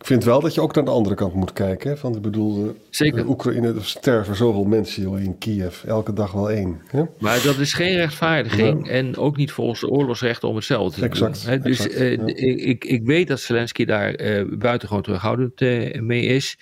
Ik 0.07 0.13
vind 0.13 0.25
wel 0.25 0.41
dat 0.41 0.55
je 0.55 0.61
ook 0.61 0.75
naar 0.75 0.85
de 0.85 0.91
andere 0.91 1.15
kant 1.15 1.35
moet 1.35 1.53
kijken. 1.53 1.99
Van, 1.99 2.15
ik 2.15 2.23
bedoel, 2.23 2.77
Zeker. 2.91 3.27
Oekraïne 3.29 3.75
er 3.75 3.85
sterven 3.85 4.37
zoveel 4.37 4.65
mensen 4.65 5.03
joh, 5.03 5.21
in 5.21 5.39
Kiev. 5.39 5.85
Elke 5.85 6.13
dag 6.13 6.33
wel 6.33 6.51
één. 6.51 6.81
Hè? 6.87 7.03
Maar 7.19 7.43
dat 7.43 7.59
is 7.59 7.73
geen 7.73 7.97
rechtvaardiging. 7.97 8.89
En 8.89 9.17
ook 9.17 9.37
niet 9.37 9.53
volgens 9.53 9.81
de 9.81 9.89
oorlogsrechten 9.89 10.49
om 10.49 10.55
hetzelfde 10.55 11.01
te 11.01 11.07
exact, 11.07 11.43
doen. 11.43 11.53
Hè? 11.53 11.59
Dus 11.59 11.79
exact, 11.79 12.01
uh, 12.01 12.17
ja. 12.17 12.67
ik, 12.67 12.85
ik 12.85 13.07
weet 13.07 13.29
dat 13.29 13.41
Zelensky 13.41 13.85
daar 13.85 14.21
uh, 14.21 14.59
buitengewoon 14.59 15.03
terughoudend 15.03 15.61
uh, 15.61 16.01
mee 16.01 16.23
is. 16.23 16.59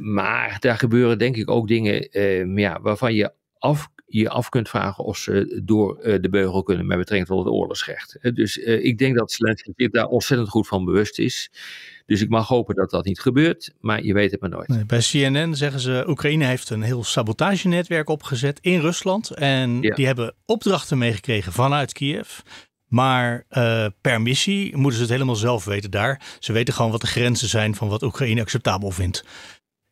maar 0.00 0.56
daar 0.60 0.78
gebeuren 0.78 1.18
denk 1.18 1.36
ik 1.36 1.50
ook 1.50 1.68
dingen 1.68 2.08
ja, 2.54 2.78
waarvan 2.82 3.14
je 3.14 3.32
af 3.58 3.88
je 4.06 4.28
af 4.28 4.48
kunt 4.48 4.68
vragen 4.68 5.04
of 5.04 5.16
ze 5.16 5.60
door 5.64 5.98
de 6.20 6.28
beugel 6.30 6.62
kunnen 6.62 6.86
met 6.86 6.98
betrekking 6.98 7.28
tot 7.28 7.44
het 7.44 7.54
oorlogsrecht. 7.54 8.18
Dus 8.34 8.56
ik 8.56 8.98
denk 8.98 9.16
dat 9.16 9.32
Zelensky 9.32 9.72
zich 9.76 9.90
daar 9.90 10.06
ontzettend 10.06 10.48
goed 10.48 10.66
van 10.66 10.84
bewust 10.84 11.18
is. 11.18 11.50
Dus 12.06 12.22
ik 12.22 12.28
mag 12.28 12.48
hopen 12.48 12.74
dat 12.74 12.90
dat 12.90 13.04
niet 13.04 13.20
gebeurt, 13.20 13.74
maar 13.80 14.02
je 14.02 14.12
weet 14.12 14.30
het 14.30 14.40
maar 14.40 14.50
nooit. 14.50 14.68
Nee, 14.68 14.84
bij 14.84 15.00
CNN 15.00 15.54
zeggen 15.54 15.80
ze, 15.80 16.04
Oekraïne 16.08 16.44
heeft 16.44 16.70
een 16.70 16.82
heel 16.82 17.04
sabotagenetwerk 17.04 18.08
opgezet 18.08 18.58
in 18.60 18.80
Rusland. 18.80 19.30
En 19.30 19.80
ja. 19.80 19.94
die 19.94 20.06
hebben 20.06 20.34
opdrachten 20.44 20.98
meegekregen 20.98 21.52
vanuit 21.52 21.92
Kiev. 21.92 22.38
Maar 22.86 23.44
uh, 23.50 23.86
per 24.00 24.22
missie 24.22 24.76
moeten 24.76 24.94
ze 24.94 25.02
het 25.02 25.10
helemaal 25.12 25.36
zelf 25.36 25.64
weten 25.64 25.90
daar. 25.90 26.20
Ze 26.38 26.52
weten 26.52 26.74
gewoon 26.74 26.90
wat 26.90 27.00
de 27.00 27.06
grenzen 27.06 27.48
zijn 27.48 27.74
van 27.74 27.88
wat 27.88 28.02
Oekraïne 28.02 28.40
acceptabel 28.40 28.90
vindt. 28.90 29.24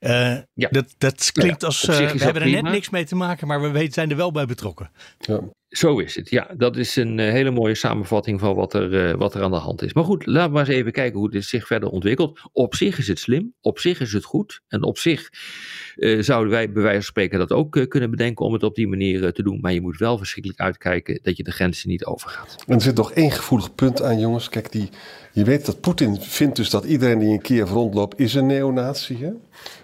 Uh, 0.05 0.37
ja. 0.55 0.69
dat, 0.71 0.95
dat 0.99 1.33
klinkt 1.33 1.65
als, 1.65 1.89
uh, 1.89 1.97
we 1.97 2.25
hebben 2.25 2.43
er 2.43 2.51
net 2.51 2.63
niks 2.63 2.91
mee 2.91 3.05
te 3.05 3.17
maken, 3.17 3.47
maar 3.47 3.63
we 3.63 3.71
weten, 3.71 3.93
zijn 3.93 4.11
er 4.11 4.17
wel 4.17 4.33
bij 4.33 4.47
betrokken. 4.47 4.91
Ja. 5.19 5.41
Zo 5.77 5.99
is 5.99 6.17
het, 6.17 6.31
ja. 6.31 6.51
Dat 6.57 6.77
is 6.77 6.97
een 6.97 7.19
uh, 7.19 7.31
hele 7.31 7.51
mooie 7.51 7.75
samenvatting 7.75 8.41
van 8.41 8.55
wat 8.55 8.75
er, 8.75 9.17
wat 9.19 9.35
er 9.35 9.43
aan 9.43 9.51
de 9.51 9.57
hand 9.57 9.83
is. 9.83 9.93
Maar 9.93 10.05
goed, 10.05 10.27
laten 10.27 10.49
we 10.49 10.55
maar 10.55 10.67
eens 10.67 10.77
even 10.77 10.93
kijken 10.93 11.19
hoe 11.19 11.31
dit 11.31 11.45
zich 11.45 11.67
verder 11.67 11.89
ontwikkelt. 11.89 12.41
Op 12.53 12.75
zich 12.75 12.99
is 12.99 13.09
het 13.09 13.19
slim, 13.19 13.55
op 13.61 13.79
zich 13.79 14.01
is 14.01 14.13
het 14.13 14.25
goed. 14.25 14.61
En 14.69 14.83
op 14.83 14.99
zich 14.99 15.29
zouden 16.19 16.51
wij 16.51 16.73
bij 16.73 16.83
wijze 16.83 16.99
van 16.99 17.07
spreken 17.07 17.39
dat 17.39 17.53
ook 17.53 17.85
kunnen 17.89 18.11
bedenken 18.11 18.45
om 18.45 18.53
het 18.53 18.63
op 18.63 18.75
die 18.75 18.89
manier 18.89 19.33
te 19.33 19.43
doen. 19.43 19.59
Maar 19.61 19.73
je 19.73 19.81
moet 19.81 19.99
wel 19.99 20.19
verschrikkelijk 20.19 20.61
uitkijken 20.61 21.19
dat 21.23 21.37
je 21.37 21.43
de 21.43 21.53
grenzen 21.53 21.89
niet 21.89 22.05
overgaat. 22.05 22.57
En 22.67 22.75
er 22.75 22.81
zit 22.81 22.97
nog 22.97 23.13
één 23.13 23.31
gevoelig 23.31 23.75
punt 23.75 24.03
aan, 24.03 24.19
jongens. 24.19 24.49
Kijk, 24.49 24.73
die, 24.73 24.89
je 25.33 25.45
weet 25.45 25.67
dat 25.67 25.81
Poetin 25.81 26.21
vindt 26.21 26.57
dus 26.57 26.71
dat 26.71 26.85
iedereen 26.85 27.19
die 27.19 27.33
een 27.33 27.43
keer 27.43 27.65
rondloopt 27.65 28.21
is 28.21 28.35
een 28.35 28.47
neonazi. 28.47 29.17
Hè? 29.21 29.31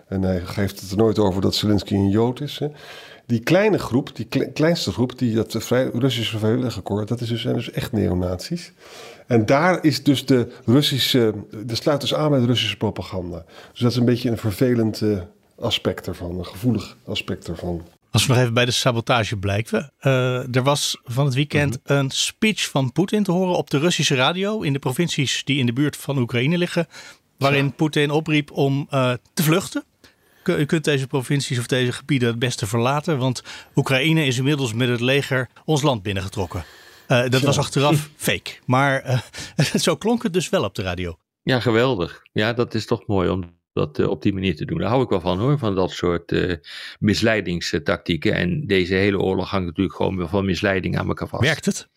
En 0.08 0.22
hij 0.22 0.40
geeft 0.40 0.80
het 0.80 0.90
er 0.90 0.96
nooit 0.96 1.18
over 1.18 1.42
dat 1.42 1.54
Zelensky 1.54 1.94
een 1.94 2.10
Jood 2.10 2.40
is. 2.40 2.58
Hè? 2.58 2.66
Die 3.30 3.40
kleine 3.40 3.78
groep, 3.78 4.16
die 4.16 4.50
kleinste 4.52 4.92
groep, 4.92 5.18
die 5.18 5.34
dat 5.34 5.56
vrij, 5.58 5.90
Russische 5.92 6.38
vrijwilligerskorps, 6.38 7.08
dat 7.08 7.20
is 7.20 7.28
dus, 7.28 7.40
zijn 7.40 7.54
dus 7.54 7.70
echt 7.70 7.92
neonazies. 7.92 8.72
En 9.26 9.46
daar 9.46 9.84
is 9.84 10.02
dus 10.02 10.26
de 10.26 10.52
Russische, 10.64 11.34
de 11.64 11.74
sluit 11.74 12.00
dus 12.00 12.14
aan 12.14 12.30
bij 12.30 12.40
de 12.40 12.46
Russische 12.46 12.76
propaganda. 12.76 13.44
Dus 13.70 13.80
dat 13.80 13.90
is 13.90 13.96
een 13.96 14.04
beetje 14.04 14.30
een 14.30 14.38
vervelend 14.38 15.00
uh, 15.00 15.20
aspect 15.58 16.06
ervan, 16.06 16.38
een 16.38 16.46
gevoelig 16.46 16.96
aspect 17.04 17.48
ervan. 17.48 17.82
Als 18.10 18.26
we 18.26 18.32
nog 18.32 18.42
even 18.42 18.54
bij 18.54 18.64
de 18.64 18.70
sabotage 18.70 19.36
blijven. 19.36 19.92
Uh, 20.02 20.56
er 20.56 20.62
was 20.62 21.00
van 21.04 21.24
het 21.24 21.34
weekend 21.34 21.78
mhm. 21.84 21.92
een 21.92 22.10
speech 22.10 22.70
van 22.70 22.92
Poetin 22.92 23.22
te 23.22 23.32
horen 23.32 23.56
op 23.56 23.70
de 23.70 23.78
Russische 23.78 24.14
radio 24.14 24.60
in 24.60 24.72
de 24.72 24.78
provincies 24.78 25.44
die 25.44 25.58
in 25.58 25.66
de 25.66 25.72
buurt 25.72 25.96
van 25.96 26.18
Oekraïne 26.18 26.58
liggen. 26.58 26.86
Waarin 27.38 27.72
Poetin 27.72 28.10
opriep 28.10 28.50
om 28.50 28.88
uh, 28.90 29.12
te 29.34 29.42
vluchten. 29.42 29.84
U 30.44 30.64
kunt 30.64 30.84
deze 30.84 31.06
provincies 31.06 31.58
of 31.58 31.66
deze 31.66 31.92
gebieden 31.92 32.28
het 32.28 32.38
beste 32.38 32.66
verlaten, 32.66 33.18
want 33.18 33.42
Oekraïne 33.74 34.24
is 34.26 34.38
inmiddels 34.38 34.74
met 34.74 34.88
het 34.88 35.00
leger 35.00 35.48
ons 35.64 35.82
land 35.82 36.02
binnengetrokken. 36.02 36.64
Uh, 37.08 37.28
dat 37.28 37.40
was 37.40 37.58
achteraf 37.58 38.10
fake, 38.16 38.50
maar 38.66 39.24
zo 39.74 39.96
klonk 39.96 40.22
het 40.22 40.32
dus 40.32 40.48
wel 40.48 40.64
op 40.64 40.74
de 40.74 40.82
radio. 40.82 41.16
Ja, 41.42 41.60
geweldig. 41.60 42.22
Ja, 42.32 42.52
dat 42.52 42.74
is 42.74 42.86
toch 42.86 43.06
mooi 43.06 43.28
om 43.28 43.58
dat 43.72 43.98
uh, 43.98 44.08
op 44.08 44.22
die 44.22 44.32
manier 44.32 44.56
te 44.56 44.64
doen. 44.64 44.78
Daar 44.78 44.88
hou 44.88 45.02
ik 45.02 45.08
wel 45.08 45.20
van 45.20 45.38
hoor, 45.38 45.58
van 45.58 45.74
dat 45.74 45.90
soort 45.90 46.32
uh, 46.32 46.54
misleidingstactieken. 46.98 48.34
En 48.34 48.66
deze 48.66 48.94
hele 48.94 49.18
oorlog 49.18 49.50
hangt 49.50 49.66
natuurlijk 49.66 49.96
gewoon 49.96 50.28
van 50.28 50.44
misleiding 50.44 50.98
aan 50.98 51.08
elkaar 51.08 51.28
vast. 51.28 51.42
Werkt 51.42 51.64
het? 51.64 51.88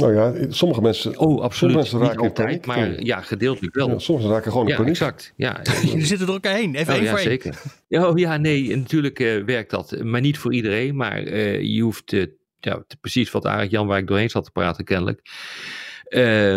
Nou 0.00 0.14
ja, 0.14 0.46
sommige 0.48 0.80
mensen, 0.80 1.18
oh, 1.18 1.40
absoluut. 1.40 1.76
mensen 1.76 1.98
raken 1.98 2.16
Niet 2.16 2.28
altijd, 2.28 2.66
maar 2.66 3.02
ja, 3.02 3.20
gedeeltelijk 3.20 3.74
wel. 3.74 3.88
Ja, 3.88 3.98
soms 3.98 4.24
raken 4.24 4.50
gewoon 4.50 4.66
in 4.66 4.72
ja, 4.72 4.76
paniek. 4.76 4.92
exact. 4.92 5.32
Ja, 5.36 5.60
Jullie 5.84 6.06
zitten 6.06 6.26
er 6.26 6.32
elkaar 6.32 6.54
heen, 6.54 6.74
even 6.74 6.92
oh, 6.92 6.98
één 6.98 7.04
ja, 7.04 7.10
voor 7.10 7.20
zeker. 7.20 7.62
Oh 7.88 8.18
ja, 8.18 8.36
nee, 8.36 8.76
natuurlijk 8.76 9.20
uh, 9.20 9.44
werkt 9.44 9.70
dat. 9.70 10.02
Maar 10.02 10.20
niet 10.20 10.38
voor 10.38 10.54
iedereen, 10.54 10.96
maar 10.96 11.22
uh, 11.22 11.60
je 11.62 11.82
hoeft 11.82 12.12
uh, 12.12 12.26
ja, 12.60 12.84
precies 13.00 13.30
wat 13.30 13.46
Arendt 13.46 13.70
Jan 13.70 13.86
waar 13.86 13.98
ik 13.98 14.06
doorheen 14.06 14.30
zat 14.30 14.44
te 14.44 14.50
praten 14.50 14.84
kennelijk. 14.84 15.20
Uh, 16.10 16.56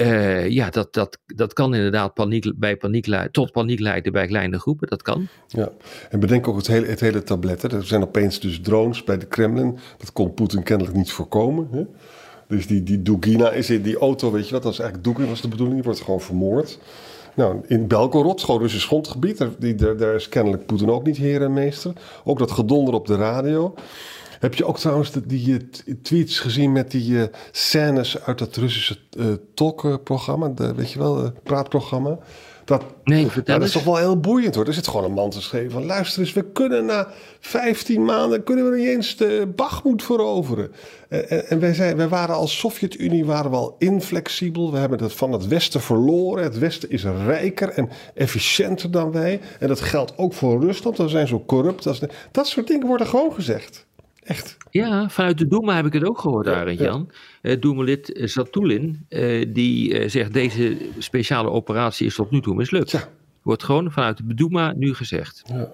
uh, 0.00 0.48
ja, 0.48 0.70
dat, 0.70 0.94
dat, 0.94 1.18
dat 1.26 1.52
kan 1.52 1.74
inderdaad 1.74 2.14
paniek, 2.14 2.52
bij 2.56 2.76
paniek 2.76 3.06
tot 3.30 3.52
paniek 3.52 3.80
leiden 3.80 4.12
bij 4.12 4.26
kleine 4.26 4.58
groepen. 4.58 4.88
Dat 4.88 5.02
kan. 5.02 5.28
Ja, 5.46 5.72
en 6.10 6.20
bedenk 6.20 6.48
ook 6.48 6.56
het 6.56 6.66
hele, 6.66 6.86
het 6.86 7.00
hele 7.00 7.22
tablet. 7.22 7.62
Hè. 7.62 7.76
Er 7.76 7.86
zijn 7.86 8.02
opeens 8.02 8.40
dus 8.40 8.60
drones 8.60 9.04
bij 9.04 9.18
de 9.18 9.26
Kremlin. 9.26 9.78
Dat 9.98 10.12
kon 10.12 10.34
Poetin 10.34 10.62
kennelijk 10.62 10.96
niet 10.96 11.12
voorkomen. 11.12 11.68
Hè. 11.72 11.84
Dus 12.52 12.66
die, 12.66 12.82
die 12.82 13.02
Dugina 13.02 13.50
is 13.50 13.70
in 13.70 13.82
die 13.82 13.98
auto, 13.98 14.30
weet 14.30 14.46
je 14.46 14.52
wat? 14.52 14.62
Dat 14.62 14.72
is 14.72 14.78
eigenlijk 14.78 15.08
Dugin 15.08 15.28
was 15.28 15.40
de 15.40 15.48
bedoeling. 15.48 15.76
Die 15.76 15.84
wordt 15.84 16.00
gewoon 16.00 16.20
vermoord. 16.20 16.78
Nou, 17.34 17.60
in 17.66 17.86
Belgorod, 17.86 18.42
gewoon 18.42 18.60
Russisch 18.60 18.86
grondgebied. 18.86 19.38
Daar, 19.38 19.48
die, 19.58 19.74
daar, 19.74 20.14
is 20.14 20.28
kennelijk 20.28 20.66
Poetin 20.66 20.90
ook 20.90 21.04
niet 21.04 21.16
heer 21.16 21.42
en 21.42 21.52
meester. 21.52 21.92
Ook 22.24 22.38
dat 22.38 22.50
gedonder 22.50 22.94
op 22.94 23.06
de 23.06 23.16
radio. 23.16 23.74
Heb 24.40 24.54
je 24.54 24.64
ook 24.64 24.78
trouwens 24.78 25.12
die 25.26 25.48
uh, 25.48 25.94
tweets 26.02 26.38
gezien 26.38 26.72
met 26.72 26.90
die 26.90 27.10
uh, 27.10 27.22
scènes 27.50 28.22
uit 28.22 28.38
dat 28.38 28.56
Russische 28.56 28.96
uh, 29.18 29.26
talkprogramma? 29.54 30.52
weet 30.74 30.92
je 30.92 30.98
wel, 30.98 31.32
praatprogramma? 31.42 32.18
Dat, 32.64 32.84
nee, 33.04 33.26
vertel 33.26 33.58
dat 33.58 33.66
is 33.66 33.72
toch 33.72 33.84
wel 33.84 33.96
heel 33.96 34.20
boeiend 34.20 34.54
hoor. 34.54 34.66
Er 34.66 34.74
zit 34.74 34.88
gewoon 34.88 35.04
een 35.04 35.12
man 35.12 35.30
te 35.30 35.42
schrijven 35.42 35.70
van... 35.70 35.86
luister 35.86 36.20
eens, 36.20 36.32
we 36.32 36.44
kunnen 36.52 36.84
na 36.84 37.08
15 37.40 38.04
maanden... 38.04 38.42
kunnen 38.42 38.70
we 38.70 38.76
niet 38.76 38.86
eens 38.86 39.16
de 39.16 39.52
Bachmoed 39.56 40.02
veroveren. 40.02 40.72
En, 41.08 41.48
en 41.48 41.60
wij, 41.60 41.74
zijn, 41.74 41.96
wij 41.96 42.08
waren 42.08 42.34
als 42.34 42.58
Sovjet-Unie 42.58 43.24
waren 43.24 43.50
we 43.50 43.56
al 43.56 43.74
inflexibel. 43.78 44.72
We 44.72 44.78
hebben 44.78 45.02
het 45.02 45.12
van 45.12 45.32
het 45.32 45.48
Westen 45.48 45.80
verloren. 45.80 46.42
Het 46.42 46.58
Westen 46.58 46.90
is 46.90 47.04
rijker 47.04 47.68
en 47.68 47.88
efficiënter 48.14 48.90
dan 48.90 49.12
wij. 49.12 49.40
En 49.58 49.68
dat 49.68 49.80
geldt 49.80 50.12
ook 50.16 50.32
voor 50.32 50.60
Rusland. 50.60 50.96
We 50.96 51.08
zijn 51.08 51.28
zo 51.28 51.44
corrupt. 51.46 51.86
Als, 51.86 52.00
dat 52.30 52.46
soort 52.46 52.66
dingen 52.66 52.86
worden 52.86 53.06
gewoon 53.06 53.32
gezegd. 53.32 53.86
Echt? 54.22 54.56
Ja, 54.70 55.08
vanuit 55.08 55.38
de 55.38 55.46
Doema 55.48 55.76
heb 55.76 55.86
ik 55.86 55.92
het 55.92 56.04
ook 56.04 56.18
gehoord, 56.18 56.46
ja, 56.46 56.54
Arend 56.54 56.78
Jan. 56.78 57.10
Ja. 57.42 57.50
Uh, 57.50 57.60
Doemelid 57.60 58.10
Zatulin, 58.14 59.06
uh, 59.08 59.46
die 59.48 60.00
uh, 60.00 60.08
zegt 60.08 60.32
deze 60.32 60.76
speciale 60.98 61.50
operatie 61.50 62.06
is 62.06 62.14
tot 62.14 62.30
nu 62.30 62.40
toe 62.40 62.54
mislukt. 62.54 62.90
Ja. 62.90 63.08
Wordt 63.42 63.62
gewoon 63.62 63.92
vanuit 63.92 64.16
de 64.16 64.34
Doema 64.34 64.72
nu 64.76 64.94
gezegd. 64.94 65.42
Ja. 65.46 65.70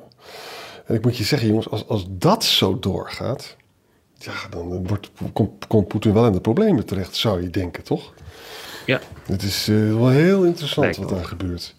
En 0.86 0.94
ik 0.94 1.02
moet 1.02 1.16
je 1.16 1.24
zeggen, 1.24 1.48
jongens, 1.48 1.68
als, 1.68 1.88
als 1.88 2.06
dat 2.08 2.44
zo 2.44 2.78
doorgaat, 2.78 3.56
ja, 4.18 4.32
dan 4.50 4.86
wordt, 4.86 5.10
komt, 5.32 5.66
komt 5.66 5.88
Poetin 5.88 6.12
wel 6.12 6.26
in 6.26 6.32
de 6.32 6.40
problemen 6.40 6.86
terecht, 6.86 7.14
zou 7.14 7.42
je 7.42 7.50
denken, 7.50 7.84
toch? 7.84 8.12
Ja. 8.86 9.00
Het 9.26 9.42
is 9.42 9.66
wel 9.66 10.08
heel 10.08 10.44
interessant 10.44 10.86
Lijkt 10.86 10.98
wat 10.98 11.08
daar 11.08 11.24
gebeurt. 11.24 11.74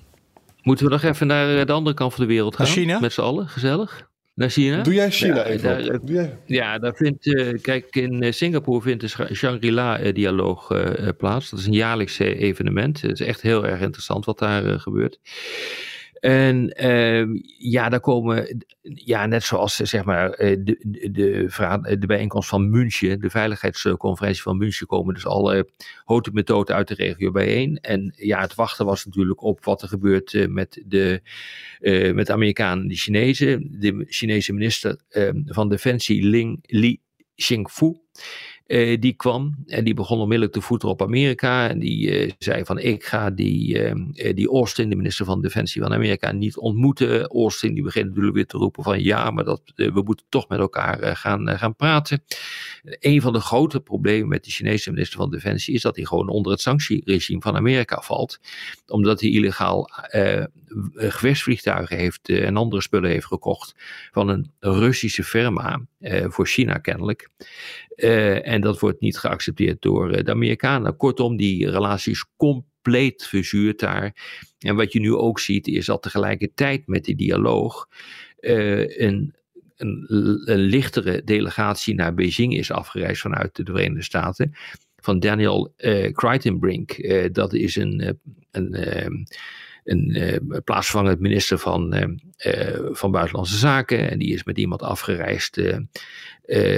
Moeten 0.62 0.86
we 0.86 0.92
nog 0.92 1.04
even 1.04 1.28
naar 1.28 1.66
de 1.66 1.72
andere 1.72 1.96
kant 1.96 2.14
van 2.14 2.24
de 2.24 2.30
wereld 2.30 2.56
gaan? 2.56 2.66
China? 2.66 3.00
Met 3.00 3.14
z'n 3.14 3.22
allen, 3.22 3.48
gezellig. 3.48 4.09
Naar 4.39 4.50
China? 4.50 4.81
Doe 4.81 4.93
jij 4.93 5.12
China 5.12 5.36
ja, 5.36 5.43
even 5.43 5.69
daar, 5.69 6.00
Doe 6.05 6.15
jij? 6.15 6.38
Ja, 6.46 6.77
daar 6.77 6.96
vindt, 6.96 7.25
uh, 7.25 7.62
kijk, 7.62 7.96
in 7.96 8.34
Singapore 8.34 8.81
vindt 8.81 9.01
de 9.01 9.36
Shangri-La-dialoog 9.36 10.72
uh, 10.72 11.08
plaats. 11.17 11.50
Dat 11.50 11.60
is 11.60 11.65
een 11.65 11.74
jaarlijks 11.74 12.19
evenement. 12.19 13.01
Het 13.01 13.19
is 13.19 13.27
echt 13.27 13.41
heel 13.41 13.65
erg 13.65 13.81
interessant 13.81 14.25
wat 14.25 14.39
daar 14.39 14.65
uh, 14.65 14.79
gebeurt. 14.79 15.19
En 16.20 16.84
uh, 16.86 17.42
ja, 17.58 17.90
daar 17.90 18.00
komen, 18.00 18.66
ja, 18.82 19.26
net 19.26 19.44
zoals 19.44 19.76
zeg 19.76 20.04
maar 20.04 20.30
de, 20.30 20.58
de, 20.64 21.12
de, 21.12 21.98
de 22.00 22.08
bijeenkomst 22.08 22.50
van 22.50 22.70
München, 22.70 23.20
de 23.20 23.30
veiligheidsconferentie 23.30 24.42
van 24.42 24.58
München, 24.58 24.88
komen 24.88 25.14
dus 25.14 25.26
alle 25.26 25.70
houten 26.04 26.34
methoden 26.34 26.76
uit 26.76 26.88
de 26.88 26.94
regio 26.94 27.32
bijeen. 27.32 27.78
En 27.78 28.14
ja, 28.16 28.42
het 28.42 28.56
wachten 28.56 28.86
was 28.86 29.06
natuurlijk 29.06 29.42
op 29.42 29.64
wat 29.66 29.82
er 29.82 29.88
gebeurt 29.88 30.48
met 30.50 30.84
de, 30.86 31.22
met 32.14 32.26
de 32.26 32.34
Amerikanen 32.34 32.82
en 32.84 32.90
de 32.90 32.96
Chinezen. 32.96 33.76
De 33.80 34.06
Chinese 34.08 34.54
minister 34.54 35.02
van 35.46 35.70
Defensie 35.70 36.24
Ling 36.24 36.60
Li 36.62 37.02
Xingfu. 37.36 38.00
Uh, 38.70 39.00
die 39.00 39.14
kwam 39.14 39.56
en 39.68 39.84
die 39.84 39.94
begon 39.94 40.20
onmiddellijk 40.20 40.54
te 40.54 40.62
voeten 40.62 40.90
op 40.90 41.02
Amerika. 41.02 41.70
En 41.70 41.80
die 41.80 42.26
uh, 42.26 42.32
zei 42.38 42.66
van 42.66 42.80
ik 42.80 43.06
ga 43.06 43.30
die, 43.30 43.94
uh, 43.94 44.34
die 44.34 44.50
Austin, 44.50 44.90
de 44.90 44.96
minister 44.96 45.26
van 45.26 45.42
Defensie 45.42 45.82
van 45.82 45.94
Amerika, 45.94 46.32
niet 46.32 46.58
ontmoeten. 46.58 47.28
Austin 47.28 47.74
die 47.74 47.84
begint 47.84 48.08
natuurlijk 48.08 48.36
weer 48.36 48.46
te 48.46 48.58
roepen 48.58 48.84
van 48.84 49.04
ja, 49.04 49.32
maar 49.32 49.44
dat, 49.44 49.62
we 49.76 50.02
moeten 50.06 50.26
toch 50.30 50.48
met 50.48 50.60
elkaar 50.60 51.18
gaan, 51.18 51.58
gaan 51.58 51.76
praten. 51.76 52.24
Een 52.84 53.22
van 53.22 53.34
de 53.34 53.40
grote 53.40 53.80
problemen 53.80 54.28
met 54.28 54.44
de 54.44 54.52
Chinese 54.52 54.92
minister 54.92 55.18
van 55.18 55.30
Defensie 55.30 55.74
is 55.74 55.82
dat 55.82 55.96
hij 55.96 56.06
gewoon 56.06 56.30
onder 56.30 56.52
het 56.52 56.62
sanctieregime 56.62 57.42
van 57.42 57.56
Amerika 57.56 58.02
valt. 58.02 58.40
Omdat 58.88 59.22
hij 59.22 59.30
illegaal 59.30 59.90
gevechtsvliegtuigen 60.94 61.98
heeft 61.98 62.30
en 62.30 62.58
andere 62.58 62.82
spullen 62.82 63.10
heeft 63.10 63.26
gekocht 63.26 63.76
van 64.12 64.28
een 64.28 64.52
Russische 64.60 65.24
firma 65.24 65.82
voor 66.27 66.48
China 66.48 66.77
kennelijk. 66.77 67.29
en 67.96 68.60
en 68.60 68.65
dat 68.65 68.79
wordt 68.79 69.01
niet 69.01 69.18
geaccepteerd 69.18 69.82
door 69.82 70.12
eh, 70.12 70.24
de 70.24 70.32
Amerikanen. 70.32 70.96
Kortom, 70.96 71.38
die 71.38 71.70
relatie 71.70 72.12
is 72.12 72.25
compleet 72.38 73.27
verzuurd 73.27 73.79
daar. 73.79 74.15
En 74.60 74.75
wat 74.75 74.94
je 74.94 75.00
nu 75.00 75.13
ook 75.13 75.39
ziet, 75.39 75.68
is 75.68 75.86
dat 75.86 76.01
tegelijkertijd 76.01 76.88
met 76.88 77.03
die 77.03 77.15
dialoog 77.15 77.88
een, 78.39 79.34
een, 79.75 80.06
een, 80.46 80.60
lichtere 80.60 81.22
delegatie 81.24 81.96
naar 81.96 82.13
Beijing 82.13 82.58
is 82.58 82.72
afgereisd 82.72 83.22
vanuit 83.22 83.56
de 83.56 83.63
Verenigde 83.65 84.03
Staten. 84.03 84.51
Van 84.96 85.20
Daniel 85.20 85.74
Crichtonbrink. 86.12 87.10
Dat 87.34 87.53
is 87.53 87.75
een, 87.75 88.20
een 88.51 89.27
een 89.89 90.15
uh, 90.17 90.58
plaatsvervangend 90.63 91.19
minister 91.19 91.58
van, 91.58 91.96
uh, 91.96 92.03
uh, 92.46 92.89
van 92.91 93.12
Buitenlandse 93.12 93.58
Zaken. 93.58 94.10
En 94.10 94.19
die 94.19 94.34
is 94.34 94.43
met 94.43 94.58
iemand 94.58 94.81
afgereisd, 94.81 95.62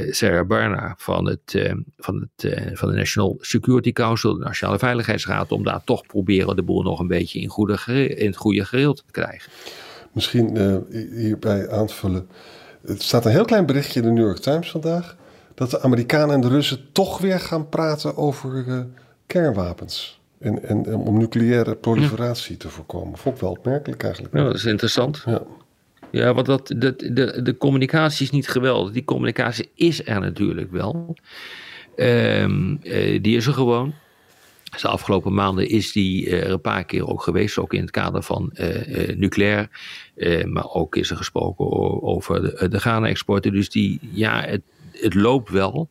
Sarah 0.09 0.47
Barna 0.47 0.95
van, 0.97 1.27
het, 1.27 1.73
van, 1.97 2.29
het, 2.35 2.59
van 2.73 2.89
de 2.89 2.95
National 2.95 3.37
Security 3.39 3.91
Council, 3.91 4.33
de 4.33 4.43
Nationale 4.43 4.79
Veiligheidsraad, 4.79 5.51
om 5.51 5.63
daar 5.63 5.83
toch 5.83 6.05
proberen 6.05 6.55
de 6.55 6.63
boel 6.63 6.81
nog 6.81 6.99
een 6.99 7.07
beetje 7.07 7.39
in, 7.39 7.47
goede, 7.47 8.07
in 8.15 8.25
het 8.25 8.37
goede 8.37 8.65
gereel 8.65 8.93
te 8.93 9.03
krijgen. 9.11 9.51
Misschien 10.11 10.57
hierbij 11.15 11.69
aanvullen. 11.69 12.27
Het 12.85 13.01
staat 13.01 13.25
een 13.25 13.31
heel 13.31 13.45
klein 13.45 13.65
berichtje 13.65 13.99
in 13.99 14.05
de 14.05 14.11
New 14.11 14.25
York 14.25 14.39
Times 14.39 14.71
vandaag. 14.71 15.15
Dat 15.55 15.71
de 15.71 15.81
Amerikanen 15.81 16.35
en 16.35 16.41
de 16.41 16.47
Russen 16.47 16.91
toch 16.91 17.17
weer 17.17 17.39
gaan 17.39 17.69
praten 17.69 18.17
over 18.17 18.87
kernwapens. 19.27 20.20
En, 20.41 20.63
en 20.63 20.85
om 20.85 21.17
nucleaire 21.17 21.75
proliferatie 21.75 22.57
te 22.57 22.69
voorkomen. 22.69 23.17
Vond 23.17 23.35
ik 23.35 23.41
wel 23.41 23.51
opmerkelijk 23.51 24.03
eigenlijk. 24.03 24.33
Ja, 24.35 24.43
dat 24.43 24.55
is 24.55 24.65
interessant. 24.65 25.23
Ja. 25.25 25.41
Ja, 26.11 26.33
want 26.33 26.45
dat, 26.45 26.73
dat, 26.77 26.99
de, 26.99 27.41
de 27.41 27.57
communicatie 27.57 28.25
is 28.25 28.31
niet 28.31 28.47
geweldig. 28.47 28.93
Die 28.93 29.03
communicatie 29.03 29.69
is 29.75 30.05
er 30.05 30.19
natuurlijk 30.19 30.71
wel. 30.71 31.15
Ehm, 31.95 32.75
eh, 32.83 33.21
die 33.21 33.35
is 33.35 33.47
er 33.47 33.53
gewoon. 33.53 33.93
Dus 34.71 34.81
de 34.81 34.87
afgelopen 34.87 35.33
maanden 35.33 35.69
is 35.69 35.91
die 35.91 36.29
eh, 36.29 36.43
er 36.43 36.51
een 36.51 36.61
paar 36.61 36.83
keer 36.83 37.07
ook 37.07 37.23
geweest, 37.23 37.57
ook 37.57 37.73
in 37.73 37.81
het 37.81 37.91
kader 37.91 38.23
van 38.23 38.51
eh, 38.51 39.15
nucleair. 39.15 39.69
Maar 40.45 40.69
ook 40.69 40.95
is 40.95 41.09
er 41.09 41.17
gesproken 41.17 42.01
over 42.01 42.41
de, 42.41 42.67
de 42.69 42.79
Ghana-exporten. 42.79 43.51
Dus 43.51 43.69
die, 43.69 43.99
ja, 44.13 44.41
het, 44.41 44.61
het 44.91 45.13
loopt 45.13 45.49
wel. 45.49 45.89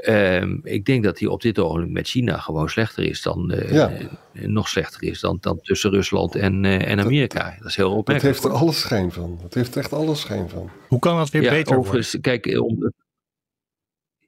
Ehm, 0.00 0.56
ik 0.62 0.84
denk 0.84 1.04
dat 1.04 1.16
die 1.18 1.30
op 1.30 1.42
dit 1.42 1.58
ogenblik 1.58 1.90
met 1.92 2.08
China 2.08 2.36
gewoon 2.38 2.68
slechter 2.68 3.04
is 3.04 3.22
dan, 3.22 3.50
eh, 3.50 3.72
Ja. 3.72 3.90
eh, 3.90 4.06
nog 4.46 4.68
slechter 4.68 5.02
is 5.02 5.20
dan, 5.20 5.38
dan 5.40 5.60
tussen 5.60 5.90
Rusland 5.90 6.34
en, 6.34 6.64
eh, 6.64 6.88
en 6.90 7.00
Amerika. 7.00 7.56
Dat 7.58 7.68
is 7.68 7.76
heel 7.76 7.88
Dat 7.88 7.98
opmerkelijk. 7.98 8.34
heeft 8.36 8.46
er 8.54 8.60
alle 8.60 8.72
schijn 8.72 9.12
van. 9.12 9.38
Dat 9.42 9.54
heeft 9.54 9.74
er 9.74 9.80
echt 9.80 9.92
alle 9.92 10.14
schijn 10.14 10.48
van. 10.48 10.70
Hoe 10.88 10.98
kan 10.98 11.16
dat 11.16 11.30
weer 11.30 11.42
ja, 11.42 11.50
beter 11.50 11.64
worden? 11.74 11.84
overigens, 11.84 12.20
kijk, 12.20 12.46
eh, 12.46 12.62
om, 12.62 12.92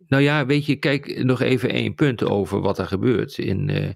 nou 0.09 0.23
ja, 0.23 0.47
weet 0.47 0.67
je, 0.67 0.77
kijk 0.77 1.25
nog 1.25 1.41
even 1.41 1.69
één 1.71 1.95
punt 1.95 2.23
over 2.25 2.61
wat 2.61 2.79
er 2.79 2.87
gebeurt 2.87 3.39
in, 3.39 3.69
eh, 3.71 3.89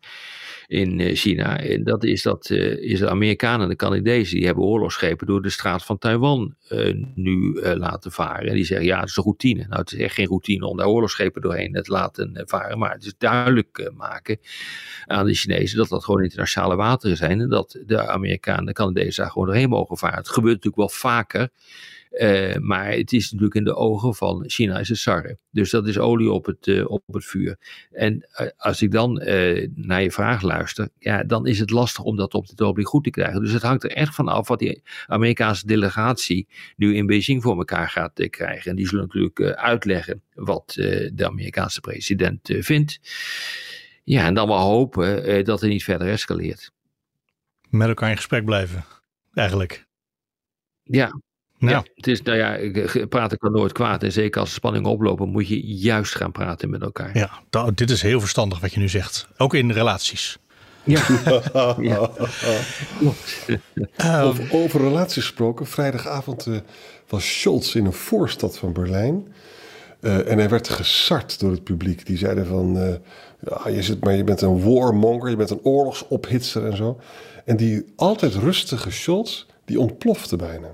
in 0.67 1.01
eh, 1.01 1.17
China. 1.17 1.61
En 1.61 1.85
dat 1.85 2.05
is 2.05 2.23
dat 2.23 2.51
eh, 2.51 2.77
is 2.77 2.99
de 2.99 3.09
Amerikanen 3.09 3.61
en 3.61 3.69
de 3.69 3.77
Canadezen, 3.77 4.37
die 4.37 4.47
hebben 4.47 4.65
oorlogsschepen 4.65 5.27
door 5.27 5.43
de 5.43 5.51
straat 5.51 5.85
van 5.85 5.99
Taiwan 5.99 6.55
eh, 6.69 6.95
nu 7.15 7.61
laten 7.61 8.13
varen. 8.13 8.49
En 8.49 8.55
die 8.55 8.65
zeggen, 8.65 8.87
ja, 8.87 9.01
het 9.01 9.09
is 9.09 9.17
een 9.17 9.23
routine. 9.23 9.67
Nou, 9.69 9.81
het 9.81 9.93
is 9.93 9.99
echt 9.99 10.15
geen 10.15 10.27
routine 10.27 10.67
om 10.67 10.77
daar 10.77 10.87
oorlogsschepen 10.87 11.43
doorheen 11.43 11.73
te 11.73 11.93
laten 11.93 12.43
varen. 12.47 12.79
Maar 12.79 12.93
het 12.93 13.05
is 13.05 13.15
duidelijk 13.19 13.91
maken 13.97 14.39
aan 15.07 15.27
de 15.27 15.35
Chinezen 15.35 15.79
dat 15.79 15.89
dat 15.89 16.05
gewoon 16.05 16.23
internationale 16.23 16.77
wateren 16.77 17.17
zijn. 17.17 17.41
En 17.41 17.49
dat 17.49 17.79
de 17.87 18.09
Amerikanen 18.09 18.61
en 18.61 18.67
de 18.67 18.73
Canadezen 18.73 19.23
daar 19.23 19.33
gewoon 19.33 19.47
doorheen 19.47 19.69
mogen 19.69 19.97
varen. 19.97 20.19
Het 20.19 20.29
gebeurt 20.29 20.55
natuurlijk 20.55 20.77
wel 20.77 20.89
vaker. 20.89 21.49
Eh, 22.11 22.57
maar 22.57 22.91
het 22.91 23.13
is 23.13 23.25
natuurlijk 23.25 23.55
in 23.55 23.65
de 23.65 23.75
ogen 23.75 24.15
van 24.15 24.45
China 24.47 24.79
is 24.79 24.89
het 24.89 24.99
sarre. 24.99 25.39
Dus 25.51 25.71
dat 25.71 25.87
is 25.87 25.99
olie 25.99 26.31
op 26.31 26.47
het, 26.47 26.67
eh, 26.67 26.91
op 26.91 27.03
het 27.07 27.25
vuur. 27.25 27.59
En 27.91 28.29
eh, 28.31 28.47
als 28.57 28.83
ik 28.83 28.91
dan 28.91 29.13
naar 29.75 30.03
je 30.03 30.11
vraag 30.11 30.43
luister, 30.43 30.89
ja, 30.99 31.25
dan 31.25 31.47
is 31.47 31.59
het 31.59 31.71
lastig 31.71 32.05
om 32.05 32.17
dat 32.17 32.35
op 32.35 32.49
dit 32.49 32.61
ogenblik 32.61 32.87
goed 32.87 33.05
te 33.05 33.11
krijgen. 33.11 33.41
Dus 33.41 33.53
het 33.53 33.63
hangt 33.63 33.85
er 33.85 33.91
echt 33.91 34.15
van 34.15 34.29
af 34.29 34.49
wat 34.49 34.59
die 34.59 34.83
Amerikaanse 35.07 35.67
delegatie 35.67 36.49
nu 36.77 36.97
in 36.97 37.07
Beijing 37.07 37.43
voor 37.43 37.57
elkaar 37.57 37.89
gaat 37.89 38.29
krijgen. 38.31 38.71
En 38.71 38.77
die 38.77 38.89
zullen 38.89 39.05
natuurlijk 39.05 39.41
uitleggen 39.41 40.23
wat 40.35 40.73
de 41.13 41.27
Amerikaanse 41.27 41.81
president 41.81 42.41
vindt. 42.43 43.01
Ja, 44.05 44.27
en 44.27 44.35
dan 44.35 44.49
maar 44.49 44.59
hopen 44.59 45.45
dat 45.45 45.61
het 45.61 45.71
niet 45.71 45.85
verder 45.85 46.09
escaleert. 46.09 46.73
Met 47.69 47.89
elkaar 47.89 48.11
in 48.11 48.17
gesprek 48.17 48.45
blijven. 48.45 48.85
Eigenlijk. 49.35 49.87
Ja, 50.83 51.21
Nou, 51.67 51.85
Ja, 51.85 51.91
het 51.95 52.07
is, 52.07 52.23
nou 52.23 52.39
ja, 52.39 52.55
ik- 52.55 53.07
praten 53.09 53.39
kan 53.39 53.53
nooit 53.53 53.73
kwaad. 53.73 54.03
En 54.03 54.13
zeker 54.13 54.41
als 54.41 54.49
de 54.49 54.55
spanningen 54.55 54.91
oplopen, 54.91 55.29
moet 55.29 55.49
je 55.49 55.61
juist 55.67 56.15
gaan 56.15 56.33
praten 56.33 56.71
met 56.71 56.83
elkaar. 56.83 57.19
ja, 57.19 57.31
da- 57.51 57.71
dit 57.75 57.91
is 57.91 58.03
heel 58.03 58.21
verstandig 58.21 58.61
wat 58.61 58.73
je 58.73 58.81
nu 58.81 58.89
zegt. 58.89 59.29
Ook 59.37 59.55
in 59.55 59.71
relaties. 59.71 60.39
Ja, 60.85 61.01
ja. 61.81 62.11
Ehm, 63.97 64.23
Over, 64.25 64.49
over 64.53 64.81
relaties 64.81 65.25
gesproken. 65.25 65.67
Vrijdagavond 65.67 66.47
eh, 66.47 66.55
was 67.09 67.39
Scholz 67.41 67.75
in 67.75 67.85
een 67.87 67.93
voorstad 67.93 68.59
van 68.59 68.73
Berlijn. 68.73 69.27
Eh, 70.01 70.31
en 70.31 70.39
hij 70.39 70.49
werd 70.49 70.69
gesart 70.69 71.41
door 71.41 71.51
het 71.51 71.65
publiek. 71.65 72.07
Die 72.07 72.17
zeiden 72.19 72.47
van, 72.47 72.79
eh, 72.79 72.95
ja, 73.49 73.69
je, 73.69 73.83
zit, 73.83 74.05
maar 74.05 74.15
je 74.15 74.25
bent 74.25 74.41
een 74.41 74.63
warmonger, 74.63 75.31
je 75.31 75.37
bent 75.37 75.51
een 75.51 75.61
oorlogsophitser 75.63 76.67
en 76.67 76.77
zo. 76.77 77.01
En 77.45 77.57
die 77.57 77.85
altijd 77.97 78.35
rustige 78.35 78.91
Scholz, 78.91 79.45
die 79.65 79.81
ontplofte 79.81 80.37
bijna. 80.37 80.69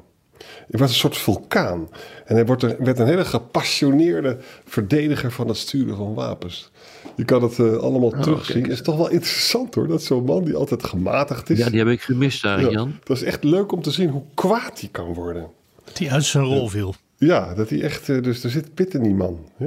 Het 0.70 0.80
was 0.80 0.88
een 0.90 0.96
soort 0.96 1.16
vulkaan. 1.16 1.88
En 2.24 2.34
hij 2.34 2.46
wordt 2.46 2.62
er, 2.62 2.76
werd 2.78 2.98
een 2.98 3.06
hele 3.06 3.24
gepassioneerde 3.24 4.38
verdediger 4.64 5.32
van 5.32 5.48
het 5.48 5.56
sturen 5.56 5.96
van 5.96 6.14
wapens. 6.14 6.70
Je 7.16 7.24
kan 7.24 7.42
het 7.42 7.58
eh, 7.58 7.76
allemaal 7.76 8.10
terugzien. 8.10 8.54
kijk. 8.54 8.66
Het 8.66 8.74
is 8.78 8.82
toch 8.82 8.96
wel 8.96 9.08
interessant 9.10 9.74
hoor, 9.74 9.86
dat 9.86 10.02
zo'n 10.02 10.24
man 10.24 10.44
die 10.44 10.54
altijd 10.56 10.84
gematigd 10.84 11.50
is. 11.50 11.58
ja, 11.58 11.70
die 11.70 11.78
heb 11.78 11.88
ik 11.88 12.00
gemist 12.00 12.42
daar, 12.42 12.60
Ja, 12.60 12.70
Jan. 12.70 12.98
dat 13.04 13.16
is 13.16 13.22
echt 13.22 13.44
leuk 13.44 13.72
om 13.72 13.82
te 13.82 13.90
zien 13.90 14.08
hoe 14.08 14.22
kwaad 14.34 14.80
hij 14.80 14.88
kan 14.92 15.14
worden. 15.14 15.46
die 15.92 16.12
uit 16.12 16.24
zijn 16.24 16.44
rol 16.44 16.68
viel. 16.68 16.94
Ja, 17.26 17.54
dat 17.54 17.70
hij 17.70 17.82
echt, 17.82 18.08
eh, 18.08 18.22
dus 18.22 18.44
er 18.44 18.50
zit 18.50 18.74
pit 18.74 18.94
in 18.94 19.02
die 19.02 19.14
man. 19.14 19.46
Hè? 19.56 19.64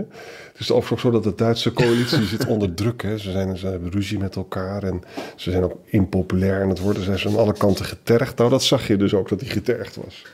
Het 0.51 0.59
is 0.59 0.71
overigens 0.71 1.01
zo 1.01 1.09
dat 1.11 1.23
de 1.23 1.35
Duitse 1.35 1.73
coalitie 1.73 2.25
zit 2.35 2.45
onder 2.45 2.73
druk. 2.73 3.01
Hè? 3.01 3.17
Ze, 3.17 3.31
zijn, 3.31 3.57
ze 3.57 3.67
hebben 3.67 3.91
ruzie 3.91 4.19
met 4.19 4.35
elkaar 4.35 4.83
en 4.83 5.01
ze 5.35 5.51
zijn 5.51 5.63
ook 5.63 5.79
impopulair 5.85 6.61
en 6.61 6.69
het 6.69 6.79
worden 6.79 7.03
zijn 7.03 7.19
ze 7.19 7.27
aan 7.27 7.37
alle 7.37 7.53
kanten 7.57 7.85
getergd. 7.85 8.37
Nou, 8.37 8.49
dat 8.49 8.63
zag 8.63 8.87
je 8.87 8.97
dus 8.97 9.13
ook 9.13 9.29
dat 9.29 9.39
hij 9.41 9.49
getergd 9.49 9.95
was. 9.95 10.25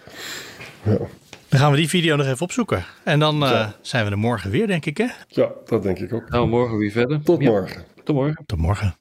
Ja, 0.84 0.98
Dan 1.50 1.60
gaan 1.60 1.72
we 1.72 1.78
die 1.78 1.90
video 1.90 2.16
nog 2.16 2.26
even 2.26 2.42
opzoeken. 2.42 2.86
En 3.04 3.20
dan 3.20 3.44
eh, 3.44 3.70
zijn 3.82 4.06
we 4.06 4.12
er 4.12 4.18
morgen 4.18 4.52
weer, 4.52 4.68
denk 4.68 4.86
ik, 4.86 4.98
hè? 4.98 5.08
ja 5.28 5.50
dat 5.66 5.84
denk 5.84 6.00
ik 6.00 6.14
ook. 6.14 6.30
Nou, 6.30 6.48
morgen 6.48 6.78
weer 6.78 6.92
verder. 6.92 7.22
Tot 7.24 7.42
Ja, 7.42 7.50
morgen. 7.50 7.84
Tot 8.04 8.16
morgen. 8.16 8.44
Tot 8.46 8.58
morgen. 8.60 9.01